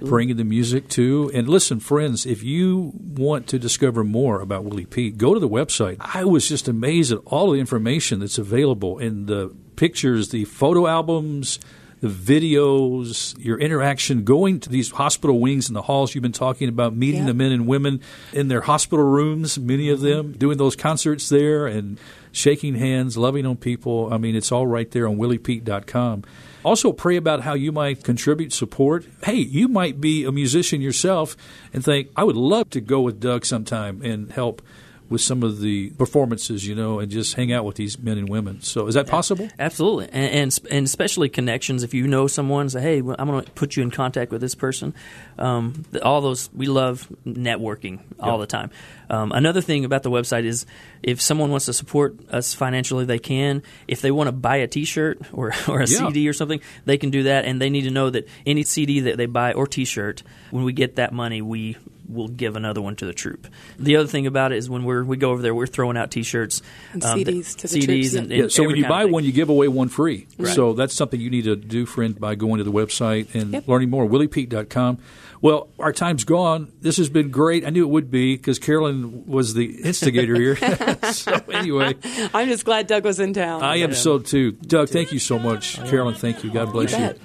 bringing 0.00 0.36
the 0.36 0.44
music 0.44 0.88
too. 0.88 1.30
And 1.34 1.48
listen, 1.48 1.80
friends, 1.80 2.26
if 2.26 2.42
you 2.42 2.92
want 2.94 3.46
to 3.48 3.58
discover 3.58 4.04
more 4.04 4.40
about 4.40 4.64
Willy 4.64 4.86
Pete, 4.86 5.16
go 5.18 5.34
to 5.34 5.40
the 5.40 5.48
website. 5.48 5.96
I 6.00 6.24
was 6.24 6.48
just 6.48 6.68
amazed 6.68 7.12
at 7.12 7.20
all 7.26 7.52
the 7.52 7.60
information 7.60 8.20
that's 8.20 8.38
available 8.38 8.98
in 8.98 9.26
the 9.26 9.54
pictures, 9.76 10.30
the 10.30 10.44
photo 10.44 10.86
albums 10.86 11.60
the 12.00 12.08
videos, 12.08 13.36
your 13.44 13.58
interaction, 13.58 14.24
going 14.24 14.60
to 14.60 14.68
these 14.68 14.90
hospital 14.90 15.40
wings 15.40 15.68
and 15.68 15.76
the 15.76 15.82
halls 15.82 16.14
you've 16.14 16.22
been 16.22 16.32
talking 16.32 16.68
about, 16.68 16.94
meeting 16.94 17.26
the 17.26 17.34
men 17.34 17.52
and 17.52 17.66
women 17.66 18.00
in 18.32 18.48
their 18.48 18.60
hospital 18.60 19.04
rooms, 19.04 19.58
many 19.58 19.90
of 19.90 19.98
mm-hmm. 19.98 20.08
them, 20.08 20.32
doing 20.32 20.58
those 20.58 20.76
concerts 20.76 21.28
there 21.28 21.66
and 21.66 21.98
shaking 22.30 22.74
hands, 22.74 23.16
loving 23.16 23.46
on 23.46 23.56
people. 23.56 24.12
I 24.12 24.18
mean, 24.18 24.36
it's 24.36 24.52
all 24.52 24.66
right 24.66 24.90
there 24.90 25.08
on 25.08 25.16
willypete.com. 25.16 26.24
Also, 26.64 26.92
pray 26.92 27.16
about 27.16 27.40
how 27.40 27.54
you 27.54 27.72
might 27.72 28.04
contribute 28.04 28.52
support. 28.52 29.06
Hey, 29.24 29.36
you 29.36 29.68
might 29.68 30.00
be 30.00 30.24
a 30.24 30.32
musician 30.32 30.80
yourself 30.80 31.36
and 31.72 31.84
think, 31.84 32.10
I 32.16 32.24
would 32.24 32.36
love 32.36 32.70
to 32.70 32.80
go 32.80 33.00
with 33.00 33.20
Doug 33.20 33.44
sometime 33.44 34.02
and 34.02 34.30
help 34.30 34.60
with 35.10 35.20
some 35.20 35.42
of 35.42 35.60
the 35.60 35.90
performances, 35.90 36.66
you 36.66 36.74
know, 36.74 36.98
and 36.98 37.10
just 37.10 37.34
hang 37.34 37.52
out 37.52 37.64
with 37.64 37.76
these 37.76 37.98
men 37.98 38.18
and 38.18 38.28
women. 38.28 38.60
So, 38.62 38.86
is 38.86 38.94
that 38.94 39.06
possible? 39.06 39.48
Absolutely, 39.58 40.08
and 40.12 40.28
and, 40.34 40.58
and 40.70 40.86
especially 40.86 41.28
connections. 41.28 41.82
If 41.82 41.94
you 41.94 42.06
know 42.06 42.26
someone, 42.26 42.68
say, 42.68 42.80
"Hey, 42.80 42.98
I'm 42.98 43.04
going 43.28 43.44
to 43.44 43.50
put 43.52 43.76
you 43.76 43.82
in 43.82 43.90
contact 43.90 44.30
with 44.32 44.40
this 44.40 44.54
person." 44.54 44.94
Um, 45.38 45.84
all 46.02 46.20
those 46.20 46.50
we 46.54 46.66
love 46.66 47.08
networking 47.26 48.00
all 48.20 48.38
the 48.38 48.46
time. 48.46 48.70
Um, 49.10 49.32
another 49.32 49.60
thing 49.62 49.84
about 49.86 50.02
the 50.02 50.10
website 50.10 50.44
is 50.44 50.66
if 51.02 51.20
someone 51.22 51.50
wants 51.50 51.66
to 51.66 51.72
support 51.72 52.16
us 52.30 52.52
financially, 52.52 53.04
they 53.06 53.18
can. 53.18 53.62
If 53.86 54.02
they 54.02 54.10
want 54.10 54.28
to 54.28 54.32
buy 54.32 54.56
a 54.56 54.66
T-shirt 54.66 55.20
or 55.32 55.52
or 55.68 55.80
a 55.80 55.86
Yeah. 55.88 56.08
CD 56.08 56.28
or 56.28 56.32
something, 56.34 56.60
they 56.84 56.98
can 56.98 57.10
do 57.10 57.22
that, 57.24 57.44
and 57.46 57.60
they 57.62 57.70
need 57.70 57.82
to 57.82 57.90
know 57.90 58.10
that 58.10 58.28
any 58.44 58.62
CD 58.64 59.00
that 59.00 59.16
they 59.16 59.26
buy 59.26 59.52
or 59.54 59.66
T-shirt, 59.66 60.22
when 60.50 60.64
we 60.64 60.72
get 60.74 60.96
that 60.96 61.12
money, 61.12 61.40
we 61.40 61.76
will 62.08 62.28
give 62.28 62.56
another 62.56 62.80
one 62.80 62.96
to 62.96 63.06
the 63.06 63.12
troop. 63.12 63.46
The 63.78 63.96
other 63.96 64.08
thing 64.08 64.26
about 64.26 64.52
it 64.52 64.58
is 64.58 64.68
when 64.70 64.84
we're 64.84 65.04
we 65.04 65.16
go 65.16 65.30
over 65.30 65.42
there, 65.42 65.54
we're 65.54 65.66
throwing 65.66 65.96
out 65.96 66.10
T-shirts, 66.10 66.62
And 66.92 67.04
um, 67.04 67.18
CDs 67.18 67.56
to 67.56 67.68
the 67.68 67.80
CDs, 67.80 67.84
troops, 67.84 68.14
and, 68.14 68.30
yeah. 68.30 68.34
and 68.34 68.42
Yeah, 68.44 68.48
so 68.48 68.64
when 68.64 68.76
you 68.76 68.86
buy 68.88 69.04
one, 69.04 69.24
you 69.24 69.32
give 69.32 69.48
away 69.48 69.68
one 69.68 69.88
free. 69.88 70.26
Right. 70.38 70.54
So 70.54 70.72
that's 70.72 70.94
something 70.94 71.20
you 71.20 71.30
need 71.30 71.44
to 71.44 71.56
do, 71.56 71.86
friend, 71.86 72.18
by 72.18 72.34
going 72.34 72.58
to 72.58 72.64
the 72.64 72.72
website 72.72 73.34
and 73.34 73.52
Yep. 73.52 73.68
learning 73.68 73.90
more. 73.90 74.06
WillyPete.com. 74.06 74.98
Well, 75.40 75.68
our 75.78 75.92
time's 75.92 76.24
gone. 76.24 76.72
This 76.80 76.96
has 76.96 77.08
been 77.08 77.30
great. 77.30 77.64
I 77.64 77.70
knew 77.70 77.84
it 77.84 77.90
would 77.90 78.10
be 78.10 78.36
because 78.36 78.58
Carolyn 78.58 79.24
was 79.26 79.54
the 79.54 79.66
instigator 79.82 80.34
here. 80.34 80.56
so 81.12 81.32
anyway, 81.52 81.94
I'm 82.34 82.48
just 82.48 82.64
glad 82.64 82.86
Doug 82.88 83.04
was 83.04 83.20
in 83.20 83.34
town. 83.34 83.62
I 83.62 83.76
am 83.76 83.94
so 83.94 84.18
too. 84.18 84.52
Doug, 84.52 84.88
thank 84.88 85.12
you 85.12 85.18
so 85.20 85.38
much. 85.38 85.76
Carolyn, 85.88 86.14
thank 86.14 86.42
you. 86.42 86.50
God 86.50 86.72
bless 86.72 86.90
you. 86.92 86.98
bet. 86.98 87.18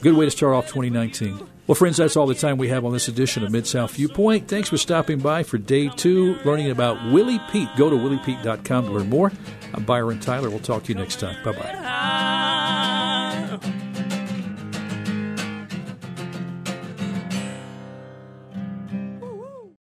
Good 0.00 0.14
way 0.14 0.24
to 0.24 0.30
start 0.30 0.54
off 0.54 0.68
2019. 0.68 1.46
Well, 1.70 1.76
friends, 1.76 1.98
that's 1.98 2.16
all 2.16 2.26
the 2.26 2.34
time 2.34 2.58
we 2.58 2.66
have 2.66 2.84
on 2.84 2.92
this 2.92 3.06
edition 3.06 3.44
of 3.44 3.52
Mid 3.52 3.64
South 3.64 3.92
Viewpoint. 3.92 4.48
Thanks 4.48 4.68
for 4.68 4.76
stopping 4.76 5.20
by 5.20 5.44
for 5.44 5.56
day 5.56 5.88
two, 5.88 6.34
learning 6.44 6.68
about 6.72 7.12
Willy 7.12 7.40
Pete. 7.52 7.68
Go 7.76 7.88
to 7.88 7.94
willyPete.com 7.94 8.86
to 8.86 8.90
learn 8.90 9.08
more. 9.08 9.30
I'm 9.72 9.84
Byron 9.84 10.18
Tyler. 10.18 10.50
We'll 10.50 10.58
talk 10.58 10.82
to 10.82 10.88
you 10.92 10.98
next 10.98 11.20
time. 11.20 11.36
Bye 11.44 11.52
bye. 11.52 12.49